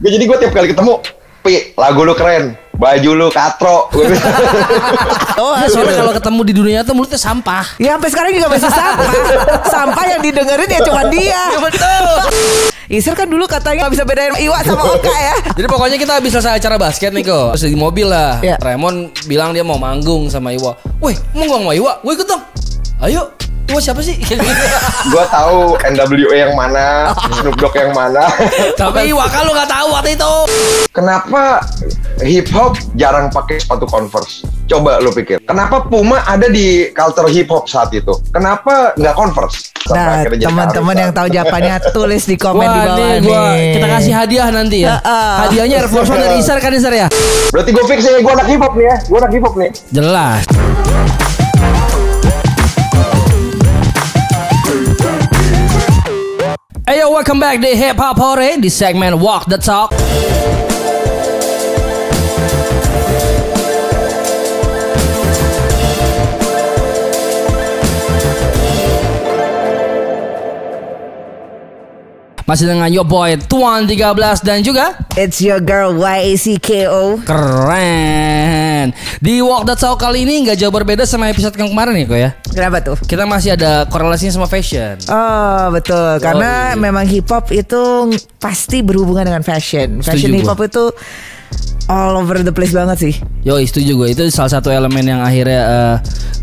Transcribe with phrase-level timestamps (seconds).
[0.00, 0.94] Gua- Jadi gue tiap kali ketemu,
[1.40, 3.88] Pi, lagu lu keren, baju lu katro.
[5.40, 7.64] Oh, Nah, soalnya kalau ketemu di dunia tuh mulutnya sampah.
[7.76, 9.08] Ya sampai sekarang juga masih sampah.
[9.64, 11.42] sampah yang didengerin ya cuma dia.
[11.64, 12.04] betul.
[12.90, 15.36] Isir kan dulu katanya gak bisa bedain Iwa sama Oka ya.
[15.54, 17.56] Jadi pokoknya kita habis selesai acara basket nih kok.
[17.56, 18.36] Terus di mobil lah.
[18.40, 18.60] Iya.
[18.60, 20.76] Raymond bilang dia mau manggung sama Iwa.
[21.00, 21.92] Weh, mau gak sama Iwa?
[22.00, 22.42] Gue ikut dong.
[23.00, 23.32] Ayo.
[23.70, 24.18] Iwa siapa sih?
[25.14, 28.26] Gue tahu NWA yang mana, Snoop Dogg yang mana.
[28.80, 30.32] Tapi Iwa kan lu gak tahu waktu itu.
[30.90, 31.62] Kenapa
[32.20, 34.42] hip hop jarang pakai sepatu Converse?
[34.66, 35.38] Coba lu pikir.
[35.46, 38.10] Kenapa Puma ada di culture hip hop saat itu?
[38.30, 39.70] Kenapa nggak Converse?
[39.80, 43.22] Sampai Nah, teman-teman yang tahu jawabannya tulis di komen di Wah, bawah nih nih.
[43.22, 44.98] gua kita kasih hadiah nanti ya.
[44.98, 45.32] Heeh.
[45.46, 47.06] Hadiahnya Air Force One dari Isar kan Isar ya?
[47.54, 48.96] Berarti gue fix ya, gue anak hip hop nih ya.
[49.06, 49.70] Gue anak hip hop nih.
[49.94, 50.42] Jelas.
[56.90, 59.94] Ayo, welcome back di Hip Hop Hore di segmen Walk the Talk.
[72.50, 77.22] Masih dengan Yo Boy Tuan 13 dan juga It's your girl YACKO.
[77.22, 78.90] Keren.
[79.22, 82.18] Di Walk the Talk kali ini nggak jauh berbeda sama episode yang kemarin ya kok
[82.18, 82.30] ya.
[82.50, 82.98] Kenapa tuh?
[83.06, 84.98] Kita masih ada korelasinya sama fashion.
[85.06, 86.82] Oh betul karena iya.
[86.82, 88.10] memang hip hop itu
[88.42, 90.02] pasti berhubungan dengan fashion.
[90.02, 90.90] Fashion hip hop itu
[91.90, 93.14] all over the place banget sih.
[93.42, 94.08] Yo, setuju gue.
[94.14, 95.96] Itu salah satu elemen yang akhirnya eh,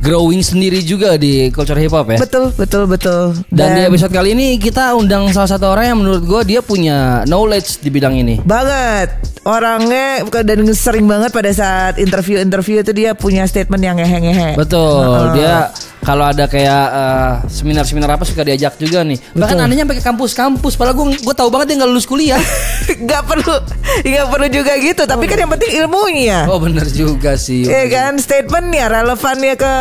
[0.04, 2.20] growing sendiri juga di culture hip hop ya.
[2.20, 3.32] Betul betul betul.
[3.48, 7.24] Dan, di episode kali ini kita undang salah satu orang yang menurut gue dia punya
[7.24, 8.44] knowledge di bidang ini.
[8.44, 14.60] banget orangnya dan sering banget pada saat interview-interview itu dia punya statement yang ngehe-ngehe.
[14.60, 15.40] Betul.
[15.40, 15.72] Dia
[16.08, 19.20] kalau ada kayak eh, seminar-seminar apa suka diajak juga nih.
[19.36, 20.80] Bahkan anehnya sampai ke kampus-kampus.
[20.80, 22.40] Padahal gue gue tahu banget dia nggak lulus kuliah.
[22.88, 23.56] Gak perlu,
[24.08, 25.04] gak perlu juga gitu.
[25.04, 26.48] Tapi kan yang penting ilmunya.
[26.48, 27.68] oh bener juga sih.
[27.68, 29.74] Iya kan statementnya relevannya ke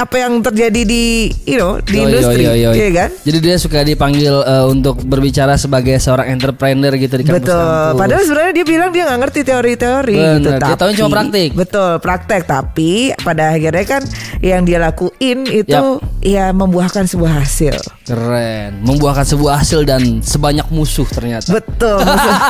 [0.00, 1.04] apa yang terjadi di
[1.44, 2.70] you know di Yo, yo, industri, yo, yo.
[2.72, 3.10] iya kan?
[3.20, 7.52] Jadi dia suka dipanggil eh, untuk berbicara sebagai seorang entrepreneur gitu di kampus-kampus.
[7.52, 8.00] Betul.
[8.00, 10.48] Padahal sebenarnya dia bilang dia nggak ngerti teori-teori gitu.
[10.50, 11.50] dia tahunya cuma praktik.
[11.52, 12.42] Betul, praktek.
[12.42, 14.02] Tapi pada akhirnya kan
[14.40, 16.00] yang dia lakuin itu Yap.
[16.24, 17.76] ya membuahkan sebuah hasil.
[18.02, 21.52] Keren, membuahkan sebuah hasil dan sebanyak musuh ternyata.
[21.52, 22.00] Betul.
[22.00, 22.40] maksud-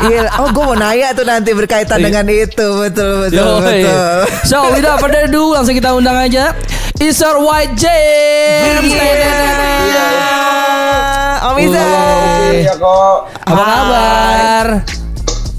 [0.08, 0.30] Iya.
[0.38, 2.66] Oh, gue mau nanya tuh nanti berkaitan dengan itu.
[2.78, 3.82] Betul, betul, Yoi.
[3.82, 4.14] betul.
[4.46, 6.54] So, without further ado, langsung kita undang aja
[6.98, 8.92] Isar White James.
[11.38, 12.52] Om Izan.
[12.58, 13.18] Iya kok.
[13.46, 14.66] Apa kabar?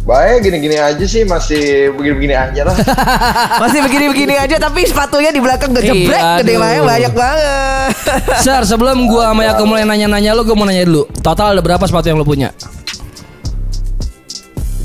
[0.09, 2.73] Baik, gini-gini aja sih masih begini-begini aja lah.
[3.61, 7.93] Masih begini-begini aja tapi sepatunya di belakang gejebrek Iya, gede banget banyak banget.
[8.45, 11.05] Sar, sebelum gua sama Yako mulai nanya-nanya lo, gua mau nanya dulu.
[11.21, 12.49] Total ada berapa sepatu yang lo punya?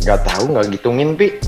[0.05, 1.41] Gak tahu, nggak ngitungin pi.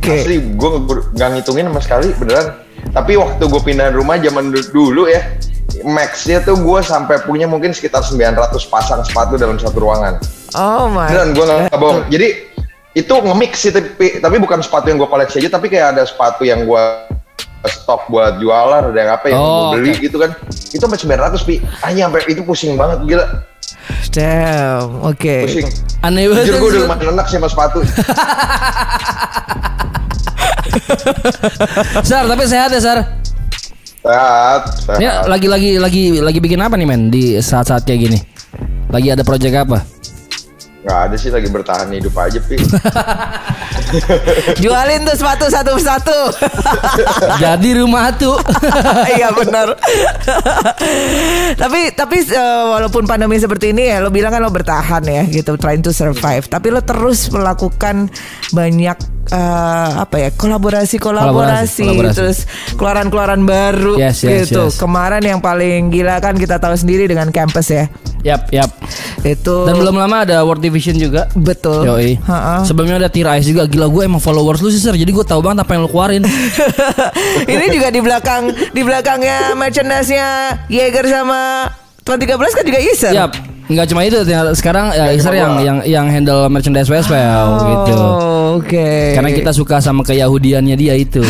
[0.00, 0.24] Oke.
[0.24, 0.70] Asli, gue
[1.12, 2.56] nggak ngitungin sama sekali beneran.
[2.92, 5.24] Tapi waktu gue pindah rumah zaman du- dulu ya,
[5.82, 8.36] maxnya tuh gue sampai punya mungkin sekitar 900
[8.68, 10.20] pasang sepatu dalam satu ruangan.
[10.52, 11.08] Oh my.
[11.08, 12.04] Beneran gue nggak bohong.
[12.06, 12.28] Jadi
[12.92, 16.44] itu nge-mix sih tapi, tapi bukan sepatu yang gue koleksi aja, tapi kayak ada sepatu
[16.44, 16.82] yang gue
[17.64, 20.04] stok buat jualan, ada yang apa yang Oh, gue beli oke.
[20.04, 20.30] gitu kan.
[20.68, 21.54] Itu sampai 900 pi.
[21.80, 23.26] Hanya sampai itu pusing banget gila.
[24.12, 25.00] Damn.
[25.00, 25.48] Oke.
[25.48, 25.64] Pusing.
[26.04, 26.44] Aneh banget.
[26.44, 27.80] Jujur gue udah lumayan enak sih sama sepatu.
[32.08, 32.98] Sar, tapi sehat ya, Sar.
[34.02, 34.98] Sehat, sehat.
[34.98, 37.12] Ini lagi lagi lagi lagi bikin apa nih, men?
[37.12, 38.18] Di saat-saat kayak gini.
[38.90, 39.78] Lagi ada project apa?
[40.82, 42.58] Nggak ada sih lagi bertahan hidup aja pi.
[44.62, 46.20] Jualin tuh sepatu satu persatu.
[47.42, 48.34] Jadi rumah tuh.
[49.06, 49.78] Iya benar.
[51.54, 55.54] tapi tapi eh, walaupun pandemi seperti ini ya lo bilang kan lo bertahan ya gitu
[55.54, 56.50] trying to survive.
[56.50, 58.10] Tapi lo terus melakukan
[58.50, 58.98] banyak
[59.32, 62.44] eh, apa ya kolaborasi kolaborasi, terus
[62.76, 64.68] keluaran-keluaran baru Yes, yes, gitu.
[64.68, 64.76] yes.
[64.76, 67.88] Kemarin yang paling gila kan kita tahu sendiri dengan campus ya.
[68.22, 68.70] yap, yap.
[69.24, 71.26] Itu Dan belum lama ada World Division juga.
[71.34, 71.82] betul.
[71.82, 72.22] Yoi.
[72.62, 73.66] Sebelumnya ada Tira Ice juga.
[73.66, 74.94] Gila gue emang followers lu sih, Sir.
[74.94, 76.22] Jadi gue tahu banget apa yang lu keluarin.
[77.52, 80.26] ini juga di belakang di belakangnya merchandise-nya
[80.68, 81.66] Jaeger sama
[82.02, 83.12] Tuan 13 kan juga Iser.
[83.14, 83.32] Yap.
[83.70, 84.18] Enggak cuma itu,
[84.58, 87.94] sekarang ya, Isar yang yang yang handle merchandise Westwell gitu.
[87.94, 89.14] Oh, Oke.
[89.14, 91.22] Karena kita suka sama keyahudiannya dia itu.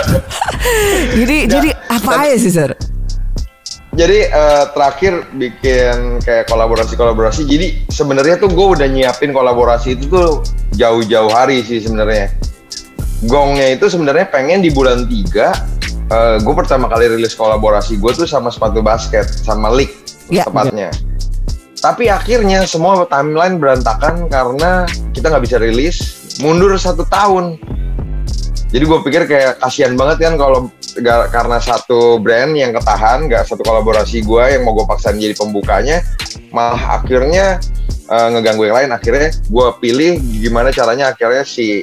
[1.20, 2.72] jadi jadi apa aja sih, Sir?
[3.90, 7.44] Jadi eh, terakhir bikin kayak kolaborasi-kolaborasi.
[7.44, 10.40] Jadi sebenarnya tuh gue udah nyiapin kolaborasi itu tuh
[10.74, 12.32] jauh-jauh hari sih sebenarnya.
[13.28, 15.80] Gongnya itu sebenarnya pengen di bulan 3
[16.42, 19.99] gue pertama kali rilis kolaborasi gue tuh sama sepatu basket sama League
[20.30, 20.46] Ya.
[20.46, 20.90] tepatnya.
[21.80, 24.84] Tapi akhirnya semua timeline berantakan karena
[25.16, 25.96] kita nggak bisa rilis,
[26.38, 27.56] mundur satu tahun.
[28.70, 30.70] Jadi gue pikir kayak kasihan banget kan kalau
[31.32, 36.04] karena satu brand yang ketahan, nggak satu kolaborasi gue yang mau gue paksain jadi pembukanya,
[36.54, 37.58] malah akhirnya
[38.06, 38.90] eh, ngeganggu yang lain.
[38.94, 41.82] Akhirnya gue pilih gimana caranya akhirnya si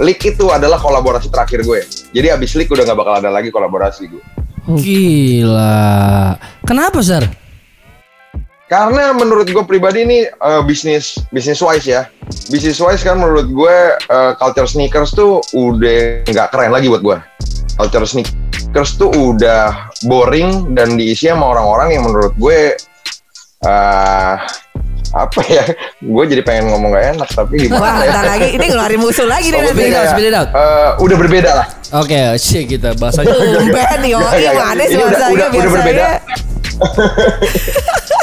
[0.00, 1.80] Leak itu adalah kolaborasi terakhir gue.
[2.12, 4.22] Jadi abis Leak udah nggak bakal ada lagi kolaborasi gue.
[4.76, 6.36] Gila.
[6.68, 7.24] Kenapa, Sir?
[8.70, 12.06] Karena menurut gue pribadi ini eh, bisnis bisnis wise ya.
[12.46, 17.18] Bisnis wise kan menurut gue eh, culture sneakers tuh udah nggak keren lagi buat gue.
[17.74, 19.74] Culture sneakers tuh udah
[20.06, 22.78] boring dan diisi sama orang-orang yang menurut gue
[23.60, 24.34] eh
[25.10, 25.66] apa ya?
[25.98, 28.10] Gue jadi pengen ngomong gak enak tapi Wah, gimana ya?
[28.14, 29.82] ntar lagi ini ngeluarin musuh lagi nih Oh, nanti.
[30.14, 30.48] Spit it out, out.
[30.54, 31.66] Eh, udah berbeda lah.
[31.98, 33.34] Oke, shit kita bahasanya.
[33.34, 36.04] Tumben nih, oh gimana sih bahasanya udah- udah berbeda.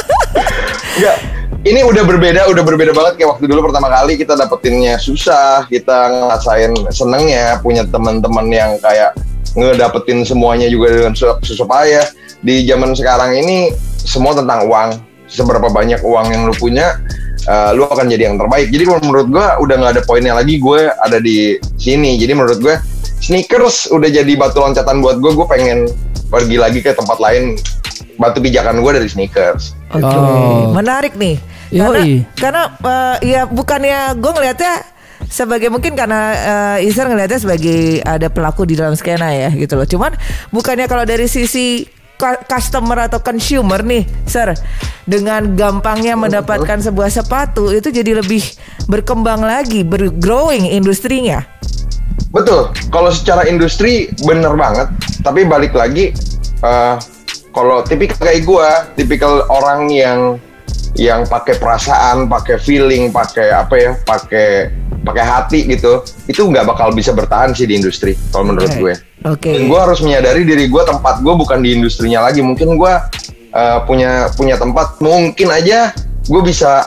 [0.97, 1.17] Enggak,
[1.61, 6.09] ini udah berbeda, udah berbeda banget kayak waktu dulu pertama kali kita dapetinnya susah, kita
[6.09, 9.13] ngerasain senengnya, punya teman-teman yang kayak
[9.53, 12.05] ngedapetin semuanya juga dengan su- susah payah.
[12.41, 13.69] Di zaman sekarang ini
[14.01, 14.97] semua tentang uang.
[15.29, 16.97] Seberapa banyak uang yang lu punya,
[17.45, 18.73] eh, lu akan jadi yang terbaik.
[18.73, 22.17] Jadi menurut gua udah nggak ada poinnya lagi gue ada di sini.
[22.17, 22.73] Jadi menurut gue
[23.21, 25.29] sneakers udah jadi batu loncatan buat gue.
[25.29, 25.85] Gue pengen
[26.33, 27.53] pergi lagi ke tempat lain.
[28.17, 29.76] Batu pijakan gue dari sneakers.
[29.87, 30.75] Oke, Oh.
[30.75, 31.39] menarik nih.
[31.71, 32.23] Yoi.
[32.35, 34.73] Karena, karena eh, ya bukannya gue ngelihatnya
[35.27, 36.21] sebagai mungkin karena
[36.79, 39.87] eh, Isar ngelihatnya sebagai ada pelaku di dalam skena ya gitu loh.
[39.87, 40.15] Cuman
[40.51, 41.83] bukannya kalau dari sisi
[42.15, 44.55] cu- customer atau consumer nih, Sir,
[45.03, 48.43] dengan gampangnya mendapatkan sebuah sepatu itu jadi lebih
[48.87, 51.43] berkembang lagi, bergrowing industrinya.
[52.31, 52.71] Betul.
[52.91, 54.87] Kalau secara industri bener banget.
[55.23, 56.11] Tapi balik lagi,
[56.59, 56.95] eh,
[57.57, 58.69] kalau tipikal kayak gue,
[59.01, 60.38] tipikal orang yang
[60.94, 64.69] yang pakai perasaan, pakai feeling, pakai apa ya, pakai
[65.01, 68.13] pakai hati gitu, itu nggak bakal bisa bertahan sih di industri.
[68.30, 68.77] Kalau menurut Oke.
[68.77, 68.94] gue.
[69.25, 69.50] Oke.
[69.57, 72.45] Dan gue harus menyadari diri gue tempat gue bukan di industrinya lagi.
[72.45, 72.94] Mungkin gue
[73.57, 75.01] uh, punya punya tempat.
[75.01, 75.98] Mungkin aja
[76.30, 76.86] gue bisa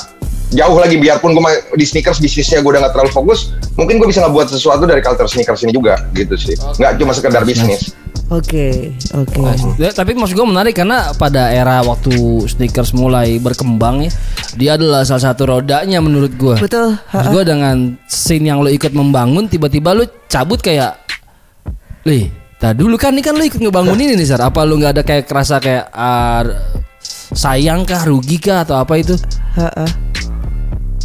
[0.54, 1.02] jauh lagi.
[1.02, 1.42] Biarpun gue
[1.74, 3.58] di sneakers bisnisnya gue udah nggak terlalu fokus.
[3.74, 6.54] Mungkin gue bisa ngebuat sesuatu dari culture sneakers ini juga gitu sih.
[6.78, 7.94] Nggak cuma sekedar bisnis.
[8.30, 9.42] Oke, oke.
[9.74, 12.14] Ya, tapi maksud gue menarik karena pada era waktu
[12.46, 14.10] sneakers mulai berkembang ya,
[14.54, 16.54] dia adalah salah satu rodanya menurut gue.
[16.62, 16.94] Betul.
[17.10, 20.94] Maksud gue dengan scene yang lo ikut membangun, tiba-tiba lo cabut kayak,
[22.06, 22.30] lih,
[22.62, 24.46] tak dulu kan ini kan lo ikut ngebangun ini nih Sar.
[24.46, 26.46] Apa lo nggak ada kayak kerasa kayak ah,
[27.34, 29.18] sayang kah, rugi kah atau apa itu?
[29.58, 30.09] Heeh.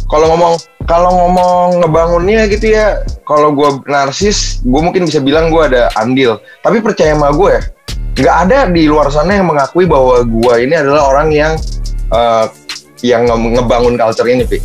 [0.06, 0.54] Kalau ngomong
[0.86, 6.38] kalau ngomong ngebangunnya gitu ya, kalau gue narsis, gue mungkin bisa bilang gue ada andil.
[6.62, 7.58] Tapi percaya sama gue,
[8.14, 11.52] nggak ada di luar sana yang mengakui bahwa gue ini adalah orang yang
[12.14, 12.46] eh,
[13.02, 14.62] yang nge- ngebangun culture ini, Pi.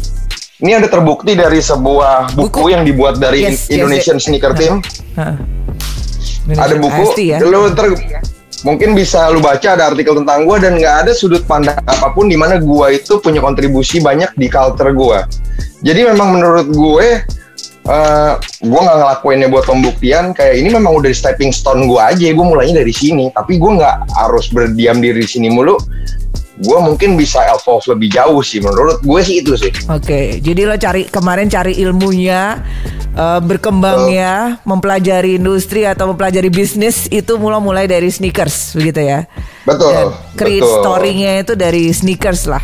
[0.61, 2.69] Ini ada terbukti dari sebuah buku, Buku.
[2.69, 4.29] yang dibuat dari Yes, Indonesian yes.
[4.29, 4.77] Sneaker Team.
[5.17, 5.37] Heeh.
[6.57, 7.37] ada buku, ya.
[7.41, 7.93] lu ntar
[8.61, 12.29] mungkin bisa lu baca ada artikel tentang gue dan nggak ada sudut pandang apa pun
[12.29, 15.19] di mana gue itu punya kontribusi banyak di culture gue.
[15.81, 17.07] Jadi memang menurut gue,
[17.89, 20.37] eh gue nggak ngelakuinnya buat pembuktian.
[20.37, 22.29] Kayak ini memang udah stepping stone gue aja.
[22.29, 25.81] Gue mulainya dari sini, tapi gue nggak harus berdiam diri di sini mulu.
[26.61, 28.61] Gue mungkin bisa evolve lebih jauh sih.
[28.61, 29.73] Menurut gue sih itu sih.
[29.89, 32.61] Oke, jadi lo cari kemarin cari ilmunya,
[33.17, 39.25] eh, berkembangnya, mempelajari industri atau mempelajari bisnis itu mulai mulai dari sneakers, begitu ya?
[39.65, 39.89] Betul.
[39.89, 40.07] Dan
[40.37, 40.77] create betul.
[40.85, 42.61] story-nya itu dari sneakers lah.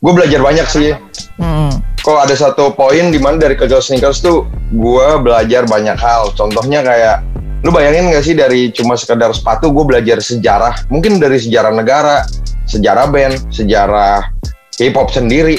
[0.00, 0.92] Gue belajar banyak sih.
[1.40, 1.72] Hmm.
[2.00, 6.32] Kalau ada satu poin di mana dari kerja sneakers tuh gue belajar banyak hal.
[6.36, 7.24] Contohnya kayak
[7.60, 12.24] lu bayangin gak sih dari cuma sekedar sepatu gue belajar sejarah, mungkin dari sejarah negara,
[12.70, 14.30] sejarah band, sejarah
[14.78, 15.58] hip hop sendiri.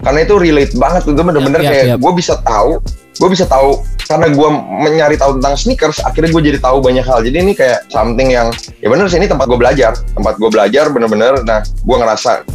[0.00, 2.78] Karena itu relate banget, itu bener-bener kayak gue bisa tahu,
[3.20, 4.48] gue bisa tahu karena gue
[4.86, 7.20] mencari tahu tentang sneakers, akhirnya gue jadi tahu banyak hal.
[7.24, 8.48] Jadi ini kayak something yang
[8.80, 11.42] ya bener sih ini tempat gue belajar, tempat gue belajar bener-bener.
[11.42, 12.46] Nah, gue ngerasa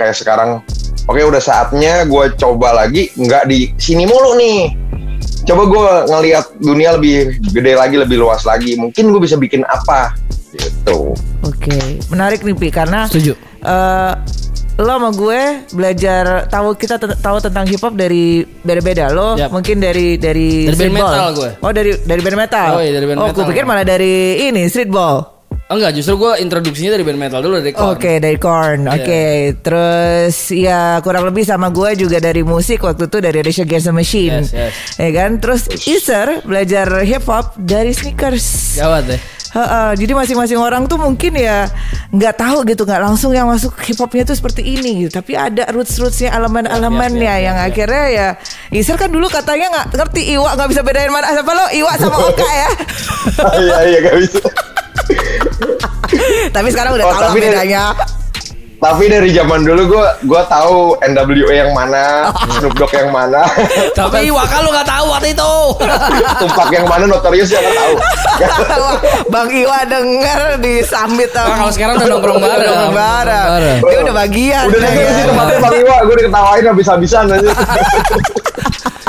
[0.00, 0.64] kayak sekarang
[1.04, 4.72] oke udah saatnya gue coba lagi nggak di sini mulu nih
[5.44, 10.16] coba gue ngelihat dunia lebih gede lagi lebih luas lagi mungkin gue bisa bikin apa
[10.52, 11.78] gitu Oke,
[12.08, 13.32] menarik nih Pi karena Setuju.
[13.60, 14.12] eh,
[14.76, 15.40] lo sama gue
[15.70, 19.12] belajar tahu kita tahu tentang hip hop dari beda-beda.
[19.12, 19.52] Lo Yap.
[19.52, 21.12] mungkin dari dari, Dari band streetball.
[21.12, 21.50] metal gue.
[21.60, 22.68] Oh dari dari band metal.
[22.72, 23.36] Oh iya, dari band oh, metal.
[23.36, 25.39] gue pikir malah dari ini streetball.
[25.70, 27.94] Enggak, justru gue introduksinya dari band metal dulu dari Korn.
[27.94, 28.94] Oke dari Korn, Iya.
[28.98, 29.22] oke.
[29.62, 33.94] Terus ya kurang lebih sama gue juga dari musik waktu itu dari Rage Against the
[33.94, 34.74] Machine, Yes, yes.
[34.98, 35.38] ya kan.
[35.38, 38.74] Terus Iser belajar hip hop dari sneakers.
[38.76, 39.20] Gawat deh.
[39.50, 41.66] Heeh, jadi masing-masing orang tuh mungkin ya
[42.10, 45.66] nggak tahu gitu nggak langsung yang masuk hip hopnya tuh seperti ini gitu tapi ada
[45.74, 48.28] roots rootsnya elemen-elemennya yang akhirnya ya
[48.70, 52.18] Isar kan dulu katanya nggak ngerti Iwa nggak bisa bedain mana siapa lo Iwa sama
[52.30, 52.70] Oka ya
[53.58, 54.38] Iya iya gak bisa.
[56.54, 57.94] tapi sekarang udah Oh, tahu bedanya
[58.80, 63.44] Tapi dari zaman dulu gue gua tahu NWA yang mana, Snoop Dogg yang mana,
[63.92, 65.52] Tapi Waka lu gak tahu waktu itu.
[66.40, 67.94] Tupac yang mana, Notorious yang nggak tahu.
[69.36, 72.68] Bang Iwa denger di summit Nah, kalau sekarang udah nongkrong bareng.
[72.72, 73.48] nongkrong bareng.
[73.84, 77.50] Dia udah bagian Udah dengerin sih tempatnya Bang Iwa, gue diketawain habis-habisan aja.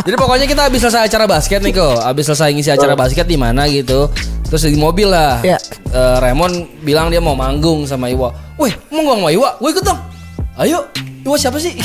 [0.02, 1.96] Jadi pokoknya kita habis selesai acara basket nih kok.
[2.04, 4.12] Habis selesai ngisi acara basket di mana gitu.
[4.52, 5.40] Terus di mobil lah.
[5.48, 5.56] Ya.
[5.88, 8.51] Eh, Raymond bilang dia mau manggung sama Iwa.
[8.62, 9.50] Wih, mau gak sama Iwa?
[9.58, 10.00] Gue ikut dong.
[10.56, 10.80] Ayo,
[11.26, 11.74] Iwa siapa sih?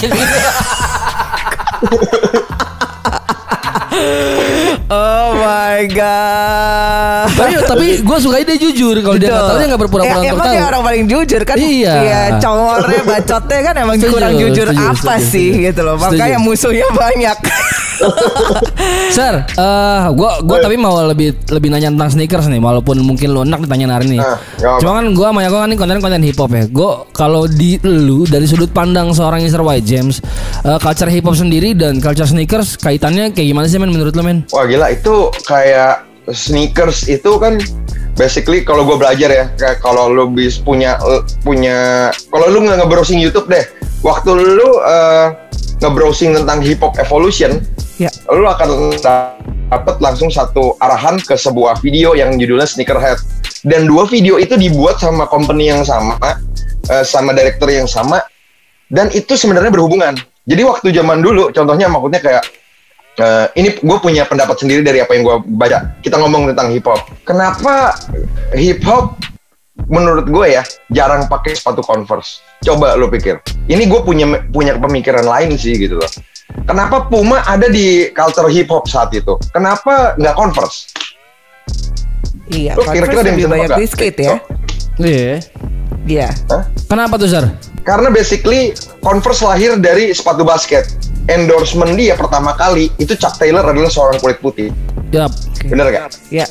[4.86, 7.26] Oh my god.
[7.32, 8.94] tapi tapi gue suka dia jujur.
[8.94, 10.54] Kalau dia nggak tahu dia nggak berpura-pura Ya, emang tahu.
[10.54, 11.94] dia orang paling jujur kan Iya.
[11.96, 15.66] Iya congornya bacotnya kan emang Setuju, kurang jujur setuju, apa setuju, sih setuju.
[15.66, 16.12] gitu loh Setuju.
[16.14, 17.36] Makanya musuhnya banyak
[19.16, 23.42] Sir, eh gua gua tapi mau lebih lebih nanya tentang sneakers nih, walaupun mungkin lu
[23.42, 24.18] enak ditanya hari ini.
[24.20, 24.80] Ah, nggak apa.
[24.82, 26.64] Cuma kan gua sama Yako kan konten-konten hip hop ya.
[26.68, 29.62] Gua kalau di lu dari sudut pandang seorang Mr.
[29.62, 30.20] White James,
[30.64, 34.22] eh, culture hip hop sendiri dan culture sneakers kaitannya kayak gimana sih men menurut lu
[34.22, 34.44] men?
[34.52, 37.62] Wah gila itu kayak sneakers itu kan
[38.18, 40.98] basically kalau gue belajar ya kayak kalau lu bis punya
[41.44, 43.62] punya kalau lu nggak nge-browsing YouTube deh
[44.02, 45.26] waktu lu eh,
[45.80, 47.60] nge-browsing tentang hip hop evolution
[47.96, 48.12] Ya.
[48.28, 48.92] lu akan
[49.72, 53.16] dapat langsung satu arahan ke sebuah video yang judulnya Sneakerhead.
[53.64, 56.20] Dan dua video itu dibuat sama company yang sama
[56.92, 58.22] eh, sama director yang sama
[58.86, 60.14] dan itu sebenarnya berhubungan.
[60.46, 62.44] Jadi waktu zaman dulu contohnya maksudnya kayak
[63.18, 65.98] eh, ini gue punya pendapat sendiri dari apa yang gue baca.
[66.04, 67.00] Kita ngomong tentang hip hop.
[67.26, 67.96] Kenapa
[68.54, 69.18] hip hop
[69.84, 72.40] menurut gue ya jarang pakai sepatu Converse.
[72.64, 73.38] Coba lo pikir.
[73.68, 76.10] Ini gue punya punya pemikiran lain sih gitu loh.
[76.66, 79.36] Kenapa Puma ada di culture hip hop saat itu?
[79.52, 80.90] Kenapa nggak Converse?
[82.46, 84.34] Iya Lu kira-kira ada yang lebih bisa banyak skate ya
[85.02, 85.34] Iya.
[86.06, 86.62] Iya Hah?
[86.86, 87.44] Kenapa tuh, Sir?
[87.82, 88.70] Karena basically
[89.02, 90.86] Converse lahir dari sepatu basket.
[91.26, 94.70] Endorsement dia pertama kali itu Chuck Taylor adalah seorang kulit putih.
[95.10, 95.34] Yap.
[95.66, 96.14] Bener gak?
[96.30, 96.46] Ya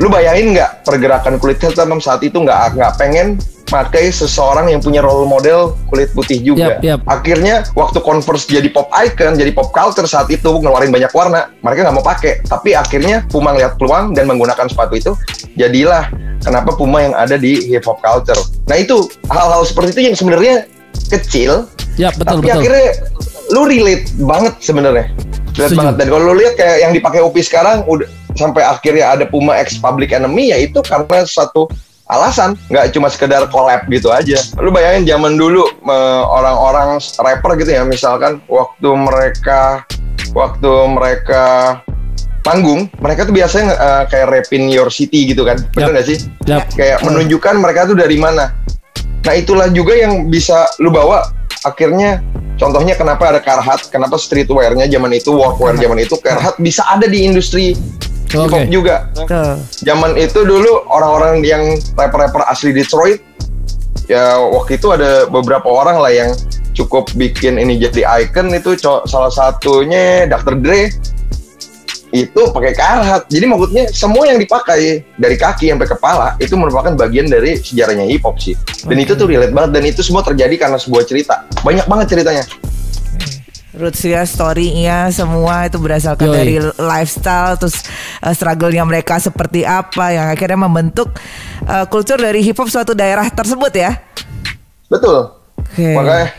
[0.00, 3.36] Lu bayangin nggak pergerakan kulit hitam saat itu nggak nggak pengen
[3.70, 6.82] pakai seseorang yang punya role model kulit putih juga.
[6.82, 7.00] Yap, yap.
[7.06, 11.86] Akhirnya waktu Converse jadi pop icon, jadi pop culture saat itu ngeluarin banyak warna, mereka
[11.86, 12.42] nggak mau pakai.
[12.42, 15.12] Tapi akhirnya Puma ngeliat peluang dan menggunakan sepatu itu,
[15.54, 16.10] jadilah
[16.42, 18.42] kenapa Puma yang ada di hip hop culture.
[18.66, 20.54] Nah itu hal-hal seperti itu yang sebenarnya
[21.06, 22.58] kecil, Yap, betul tapi betul.
[22.58, 22.88] akhirnya
[23.50, 25.06] lu relate banget sebenarnya.
[25.58, 25.94] Relate banget.
[25.98, 28.06] Dan kalau lu lihat kayak yang dipakai Upi sekarang udah
[28.38, 31.66] sampai akhirnya ada Puma X Public Enemy ya itu karena satu
[32.10, 35.62] alasan nggak cuma sekedar collab gitu aja lu bayangin zaman dulu
[36.26, 39.86] orang-orang rapper gitu ya misalkan waktu mereka
[40.34, 41.78] waktu mereka
[42.42, 45.94] panggung mereka tuh biasanya eh, kayak rapin your city gitu kan Yap.
[45.94, 46.18] nggak sih
[46.50, 46.66] Yap.
[46.74, 48.52] kayak menunjukkan mereka tuh dari mana.
[49.20, 51.28] Nah itulah juga yang bisa lu bawa
[51.64, 52.24] akhirnya
[52.56, 57.28] contohnya kenapa ada Carhartt, kenapa streetwear-nya zaman itu, workwear zaman itu Carhartt bisa ada di
[57.28, 57.76] industri
[58.30, 58.70] hip hop Oke.
[58.70, 59.10] juga.
[59.82, 63.20] Zaman itu dulu orang-orang yang rapper-rapper asli Detroit
[64.10, 66.30] ya waktu itu ada beberapa orang lah yang
[66.74, 70.58] cukup bikin ini jadi icon itu salah satunya Dr.
[70.58, 70.90] Dre
[72.10, 73.30] itu pakai Carhartt.
[73.30, 78.26] Jadi maksudnya semua yang dipakai dari kaki sampai kepala itu merupakan bagian dari sejarahnya hip
[78.26, 78.54] hop sih.
[78.86, 81.46] Dan itu tuh relate banget dan itu semua terjadi karena sebuah cerita.
[81.62, 82.44] Banyak banget ceritanya.
[83.70, 86.36] Rootsnya, story-nya semua itu berdasarkan Yoi.
[86.36, 87.86] dari lifestyle terus
[88.18, 91.14] uh, struggle-nya mereka seperti apa yang akhirnya membentuk
[91.70, 93.94] uh, kultur dari hip hop suatu daerah tersebut ya.
[94.90, 95.38] Betul.
[95.54, 95.94] Oke.
[95.94, 96.34] Makanya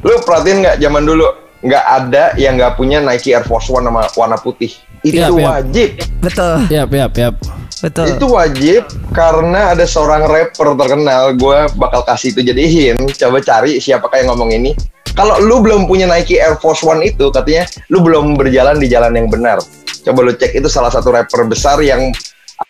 [0.00, 1.28] lu perhatiin nggak zaman dulu
[1.58, 4.70] nggak ada yang nggak punya Nike Air Force One sama warna putih.
[5.02, 5.30] Itu yap.
[5.34, 5.90] wajib.
[6.18, 7.34] Betul, Yap, yap, yap.
[7.78, 8.06] betul.
[8.10, 8.82] Itu wajib
[9.14, 11.34] karena ada seorang rapper terkenal.
[11.38, 13.14] Gue bakal kasih itu jadi hint.
[13.14, 14.74] Coba cari siapakah yang ngomong ini.
[15.14, 19.14] Kalau lu belum punya Nike Air Force One itu, katanya lu belum berjalan di jalan
[19.14, 19.58] yang benar.
[20.06, 22.14] Coba lu cek itu salah satu rapper besar yang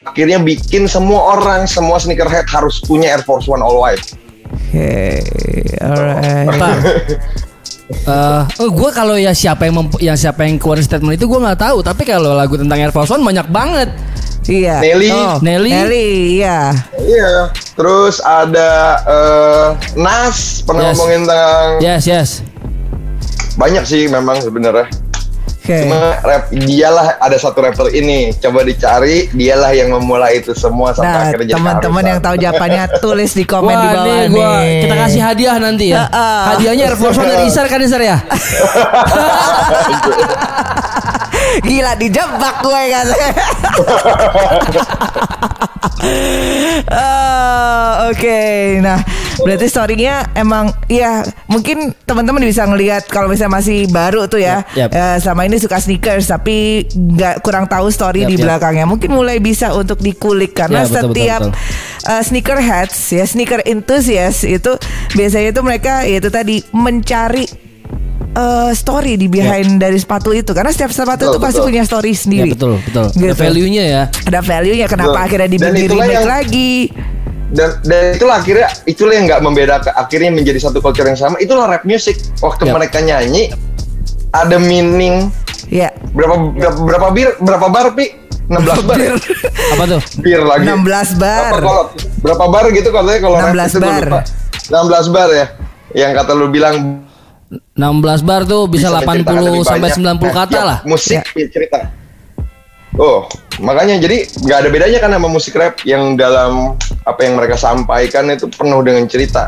[0.05, 4.17] akhirnya bikin semua orang, semua sneakerhead harus punya Air Force One all white.
[4.49, 5.21] Oke,
[5.81, 6.49] alright.
[7.89, 11.41] Eh, oh, gue kalau ya siapa yang memp- yang siapa yang keluarin statement itu gue
[11.41, 11.81] nggak tahu.
[11.81, 13.89] Tapi kalau lagu tentang Air Force One banyak banget.
[14.45, 14.81] Iya.
[14.81, 15.09] Nelly.
[15.09, 15.73] Oh, Nelly.
[15.73, 16.73] Nelly, iya.
[16.95, 17.53] Iya.
[17.73, 18.71] Terus ada
[19.05, 19.67] eh,
[19.97, 20.93] Nas pernah Yes.
[20.95, 22.29] ngomongin tentang Yes, yes.
[23.57, 24.89] banyak sih memang sebenarnya.
[25.69, 25.85] Oke.
[25.85, 31.13] Cuma rap dialah ada satu rapper ini coba dicari dialah yang memulai itu semua sampai
[31.13, 34.33] Nah, akhirnya teman-teman yang tahu jawabannya tulis di komen di Wah, bawah nih nih.
[34.33, 36.09] gua kita kasih hadiah nanti ya.
[36.09, 36.41] Heeh.
[36.57, 38.17] Hadiahnya Air Force One dari Isar kan Isar ya?
[41.61, 43.07] Gila dijebak gue kan.
[46.89, 48.99] Oh, Oke, nah
[49.39, 54.89] berarti storynya emang ya mungkin teman-teman bisa ngelihat kalau misalnya masih baru tuh ya, Yap,
[54.89, 54.91] yap.
[54.91, 58.43] eh, sama ini suka sneakers tapi nggak kurang tahu story Yap, di yap.
[58.45, 58.85] belakangnya.
[58.85, 61.53] Mungkin mulai bisa untuk dikulik karena Ya, betul, betul, setiap betul.
[62.09, 64.73] eh, sneaker heads ya sneaker enthusiast itu
[65.13, 67.47] biasanya itu mereka yaitu tadi mencari
[68.31, 71.69] eh, story di behind dari sepatu itu karena setiap sepatu Betul, itu pasti betul.
[71.69, 72.51] punya story Ya sendiri.
[72.53, 73.07] betul, betul.
[73.09, 73.35] Ada Gitu.
[73.37, 74.03] value-nya ya.
[74.25, 75.25] Ada value-nya kenapa Betul.
[75.25, 76.73] akhirnya dibikin remake yang- lagi.
[77.49, 81.65] Dan dan itulah akhirnya itulah yang nggak membedakan akhirnya menjadi satu culture yang sama itulah
[81.65, 82.75] rap music waktu Yap.
[82.77, 83.53] mereka nyanyi
[84.31, 85.33] ada meaning
[85.69, 85.93] Ya.
[86.17, 88.17] berapa berapa berapa bir berapa bar pi
[88.49, 89.13] 16 bar ya?
[89.77, 90.01] Apa tuh?
[90.25, 91.53] bir lagi 16 bar.
[91.53, 91.89] Apa kolot?
[92.25, 94.01] berapa bar gitu katanya kalau rap 16 itu gua bar.
[94.01, 94.21] lupa.
[94.65, 95.47] 16 bar ya
[95.93, 97.05] yang kata lu bilang
[97.77, 97.77] 16
[98.23, 100.21] bar tuh bisa, menceritakan 80 lebih sampai banyak.
[100.25, 100.79] 90 kata Ya, lah.
[100.85, 101.79] musik ya, cerita
[102.99, 103.31] Oh,
[103.63, 106.75] makanya jadi nggak ada bedanya kan sama musik rap yang dalam
[107.07, 109.47] apa yang mereka sampaikan itu penuh dengan cerita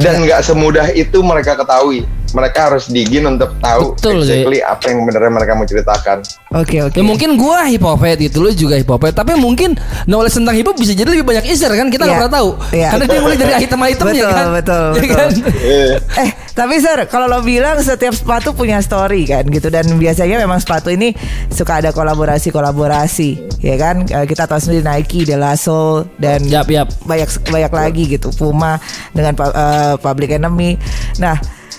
[0.00, 2.08] dan nggak semudah itu mereka ketahui.
[2.36, 6.20] Mereka harus digin untuk tahu Betul, exactly apa yang benernya mereka mau ceritakan.
[6.52, 6.92] Oke oke.
[6.92, 9.72] Ya mungkin gua hip hop head gitu lu juga hip hop head tapi mungkin
[10.04, 12.20] knowledge tentang hip hop bisa jadi lebih banyak Isar kan kita nggak Iya.
[12.20, 12.88] pernah tahu Iya.
[12.90, 15.16] karena dia mulai dari item-itemnya Betul, kan betul, Ya betul.
[15.16, 15.30] kan?
[15.56, 20.36] Eh, Eh, tapi Sir, kalau lo bilang setiap sepatu punya story kan gitu dan biasanya
[20.36, 21.16] memang sepatu ini
[21.48, 23.28] suka ada kolaborasi-kolaborasi,
[23.60, 24.04] ya kan?
[24.04, 26.88] Eh, Kita tahu sendiri Nike, De La Soul dan Yap, yap.
[27.02, 28.76] banyak banyak lagi gitu, Puma
[29.10, 30.70] dengan eh, Public Enemy.
[31.18, 31.36] Nah,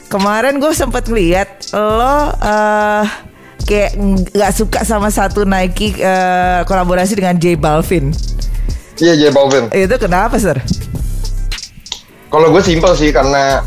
[0.07, 3.05] kemarin gue sempet ngeliat lo eh,
[3.67, 3.91] kayak
[4.31, 8.15] nggak suka sama satu Nike eh, kolaborasi dengan J Balvin.
[8.97, 9.69] Iya, J Balvin.
[9.69, 10.57] Itu kenapa, Sir?
[12.27, 13.61] Kalau gue simpel sih karena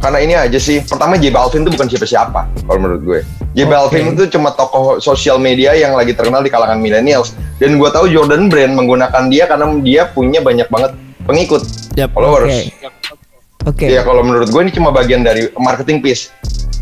[0.00, 0.80] karena ini aja sih.
[0.80, 3.20] Pertama J Balvin itu bukan siapa-siapa kalau menurut gue.
[3.54, 3.70] J.
[3.70, 7.38] Balvin itu cuma tokoh sosial media yang lagi terkenal di kalangan millennials.
[7.62, 11.62] Dan gue tahu Jordan Brand menggunakan dia karena dia punya banyak banget pengikut,
[11.94, 12.10] Yap.
[12.10, 12.66] followers.
[13.64, 13.84] Oke.
[13.84, 13.86] Oke.
[13.88, 16.28] Ya kalau menurut gue ini cuma bagian dari marketing piece.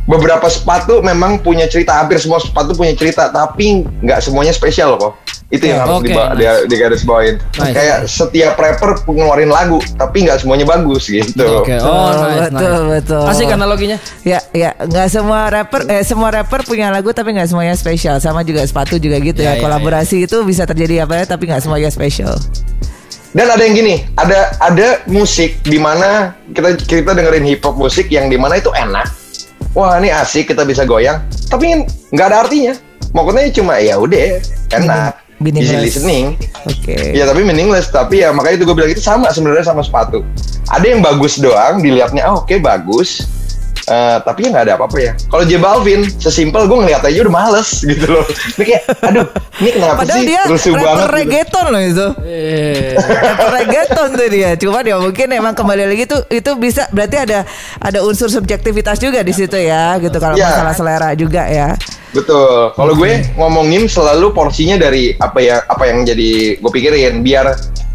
[0.02, 5.14] Beberapa sepatu memang punya cerita, hampir semua sepatu punya cerita, tapi nggak semuanya spesial kok.
[5.46, 6.64] Itu yang harus Oke, diba- nice.
[6.64, 7.36] di, digaris bawain.
[7.54, 7.76] Nice.
[7.76, 11.44] Kayak setiap rapper ngeluarin lagu, tapi nggak semuanya bagus gitu.
[11.60, 12.88] Oke, oh Betul, nice, betul, nice.
[12.98, 13.24] betul.
[13.28, 13.98] Asik analoginya.
[14.24, 18.16] Ya, ya, nggak semua rapper, eh semua rapper punya lagu tapi nggak semuanya spesial.
[18.16, 19.60] Sama juga sepatu juga gitu Ya, ya.
[19.60, 22.32] ya, Kolaborasi itu bisa terjadi apa ya, tapi nggak semuanya spesial.
[23.32, 28.12] Dan ada yang gini, ada ada musik di mana kita kita dengerin hip hop musik
[28.12, 29.08] yang di mana itu enak.
[29.72, 32.76] Wah ini asik kita bisa goyang, tapi nggak ada artinya.
[33.16, 34.36] Maksudnya cuma ya udah
[34.76, 35.16] enak,
[35.48, 36.36] easy listening.
[36.68, 37.16] Oke.
[37.16, 40.20] Ya tapi meaningless, tapi ya makanya itu gue bilang itu sama sebenarnya sama sepatu.
[40.68, 43.24] Ada yang bagus doang, dilihatnya ah oke bagus,
[43.82, 45.12] Eh, tapi ya nggak ada apa-apa ya.
[45.26, 48.22] Kalau J Balvin, sesimpel gue ngeliat aja udah males gitu loh.
[48.54, 49.26] Ini kayak, aduh,
[49.58, 51.02] ini kenapa Padahal sih dia rusuh rapper banget?
[51.02, 51.16] gitu.
[51.18, 52.06] reggaeton loh itu.
[52.22, 54.50] Eh, rapper reggaeton tuh dia.
[54.54, 57.42] Cuma ya mungkin emang kembali lagi tuh itu bisa berarti ada
[57.76, 60.46] ada unsur subjektivitas juga di situ ya, gitu kalau Ya.
[60.46, 61.74] masalah selera juga ya.
[62.10, 62.70] Betul.
[62.72, 67.50] Kalau gue ngomongin selalu porsinya dari apa ya apa yang jadi gue pikirin biar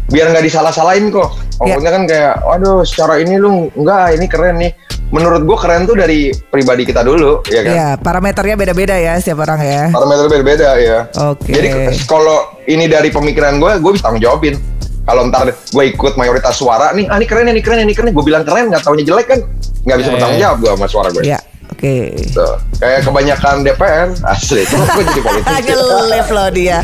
[0.08, 1.36] biar nggak disalah-salahin kok.
[1.62, 1.76] Ya.
[1.76, 4.72] Pokoknya kan kayak, waduh, secara ini lu enggak, ini keren nih.
[5.08, 7.72] Menurut gue keren tuh dari pribadi kita dulu, ya kan?
[7.72, 9.82] Ya, parameternya beda-beda ya setiap orang ya.
[9.88, 10.98] Parameter berbeda ya.
[11.32, 11.48] Oke.
[11.48, 11.68] Jadi
[12.04, 14.60] kalau ini dari pemikiran gue, gue bisa tanggung jawabin.
[15.08, 18.20] Kalau ntar gue ikut mayoritas suara nih, ah ini keren, ini keren, ini keren, gue
[18.20, 19.40] bilang keren, nggak taunya jelek kan,
[19.88, 20.44] nggak bisa Ya, bertanggung ya.
[20.44, 21.22] jawab gue sama suara gue.
[21.24, 21.38] Ya,
[21.78, 21.96] oke.
[22.34, 22.54] Tuh.
[22.78, 24.62] Kayak kebanyakan DPR, asli.
[24.66, 25.54] Itu gue jadi politik.
[25.70, 26.78] Ngelip loh dia.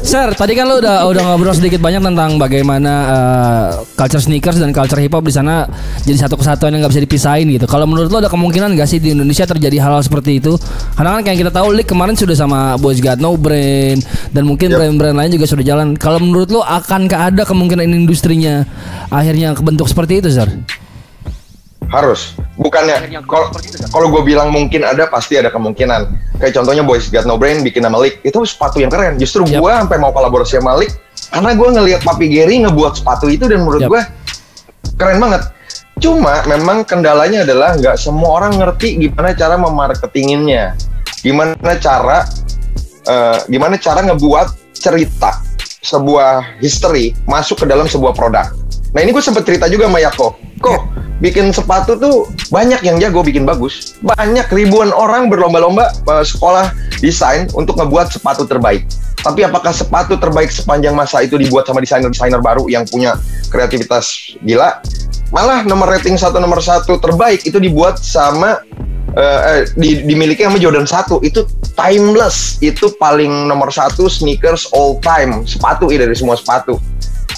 [0.00, 4.72] Sir, tadi kan lu udah udah ngobrol sedikit banyak tentang bagaimana eh, culture sneakers dan
[4.72, 5.68] culture hip hop di sana
[6.04, 7.68] jadi satu kesatuan yang nggak bisa dipisahin gitu.
[7.68, 10.56] Kalau menurut lu ada kemungkinan nggak sih di Indonesia terjadi hal-hal seperti itu?
[10.96, 14.00] Karena kan kayak kita tahu Lik kemarin sudah sama Boys Got No Brand
[14.32, 15.94] dan mungkin brand-brand lain juga sudah jalan.
[16.00, 18.64] Kalau menurut lu akankah ada kemungkinan industrinya
[19.12, 20.48] akhirnya kebentuk seperti itu, Sir?
[21.90, 22.38] Harus.
[22.54, 23.50] Bukannya kalau
[23.90, 26.06] kalau gue bilang mungkin ada pasti ada kemungkinan.
[26.38, 29.18] Kayak contohnya Boys Got No Brain bikin nama Malik itu sepatu yang keren.
[29.18, 29.58] Justru Yap.
[29.58, 30.94] gue sampai mau kolaborasi sama Malik
[31.30, 33.90] karena gue ngelihat Papi Gary ngebuat sepatu itu dan menurut Yap.
[33.90, 34.00] gue
[34.96, 35.42] keren banget.
[36.00, 40.72] Cuma memang kendalanya adalah nggak semua orang ngerti gimana cara memarketinginnya,
[41.20, 42.24] gimana cara
[43.04, 45.44] eh, gimana cara ngebuat cerita
[45.84, 48.48] sebuah history masuk ke dalam sebuah produk.
[48.90, 50.80] Nah ini gue sempet cerita juga sama Yako, kok
[51.22, 53.94] bikin sepatu tuh banyak yang jago bikin bagus.
[54.02, 58.88] Banyak ribuan orang berlomba-lomba eh, sekolah desain untuk ngebuat sepatu terbaik.
[59.20, 63.20] Tapi apakah sepatu terbaik sepanjang masa itu dibuat sama desainer-desainer baru yang punya
[63.52, 64.80] kreativitas gila?
[65.30, 68.64] Malah nomor rating satu nomor satu terbaik itu dibuat sama
[69.14, 74.98] eh, eh, di, dimiliki sama Jordan 1 itu timeless itu paling nomor satu sneakers all
[74.98, 76.80] time sepatu ini dari semua sepatu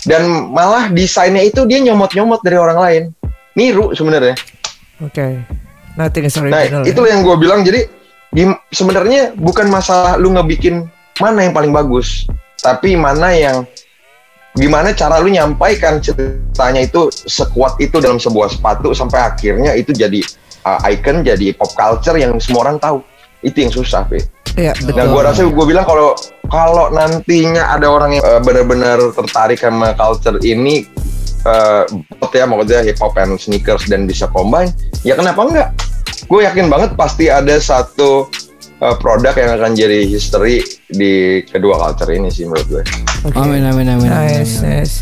[0.06, 3.02] dan malah desainnya itu dia nyomot-nyomot dari orang lain
[3.54, 4.34] niru sebenarnya
[5.02, 5.42] Oke.
[5.98, 6.82] Nothing is nah original.
[6.86, 7.84] itu yang gue bilang jadi
[8.32, 10.88] di- sebenarnya bukan masalah lu ngebikin
[11.20, 12.24] mana yang paling bagus
[12.62, 13.66] tapi mana yang
[14.56, 20.20] gimana cara lu nyampaikan ceritanya itu sekuat itu dalam sebuah sepatu sampai akhirnya itu jadi
[20.64, 23.00] uh, icon jadi pop culture yang semua orang tahu
[23.42, 24.20] itu yang susah Pi.
[24.56, 25.00] Iya, betul.
[25.00, 26.12] Nah, gue rasa gue bilang kalau
[26.52, 30.84] kalau nantinya ada orang yang uh, benar-benar tertarik sama culture ini,
[31.48, 31.88] uh,
[32.20, 34.68] betul ya maksudnya hip hop and sneakers dan bisa combine,
[35.08, 35.68] ya kenapa enggak?
[36.28, 38.28] Gue yakin banget pasti ada satu
[38.82, 40.60] uh, produk yang akan jadi history
[40.92, 42.82] di kedua culture ini sih menurut gue.
[43.22, 43.38] Oke.
[43.38, 44.10] Amin amin amin.
[44.10, 44.82] amin, Nice, amin.
[44.82, 44.94] nice.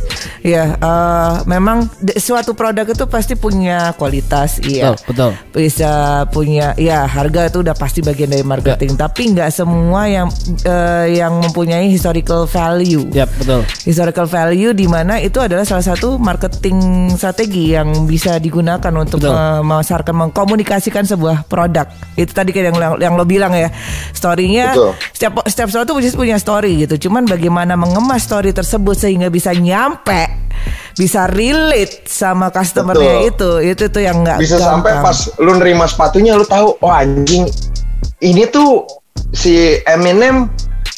[0.44, 4.92] Ya, eh, memang suatu produk itu pasti punya kualitas, iya.
[4.92, 5.32] Betul, betul.
[5.56, 5.92] Bisa
[6.28, 8.96] punya, ya harga itu udah pasti bagian dari marketing.
[8.96, 10.28] Tapi nggak semua yang
[10.64, 13.08] eh, yang mempunyai historical value.
[13.12, 13.64] Yap, betul.
[13.88, 19.32] Historical value di mana itu adalah salah satu marketing strategi yang bisa digunakan untuk Betul.
[19.32, 21.88] memasarkan, mengkomunikasikan sebuah produk.
[22.20, 23.69] Itu tadi kayak yang, yang lo bilang ya,
[24.12, 24.90] storynya Betul.
[25.12, 27.08] setiap setiap sesuatu punya punya story gitu.
[27.08, 30.28] Cuman bagaimana mengemas story tersebut sehingga bisa nyampe,
[30.94, 35.04] bisa relate sama customernya itu, itu tuh yang nggak Bisa sampai gampang.
[35.04, 37.48] pas lu nerima sepatunya lu tahu, oh anjing
[38.20, 38.84] ini tuh
[39.32, 40.50] si Eminem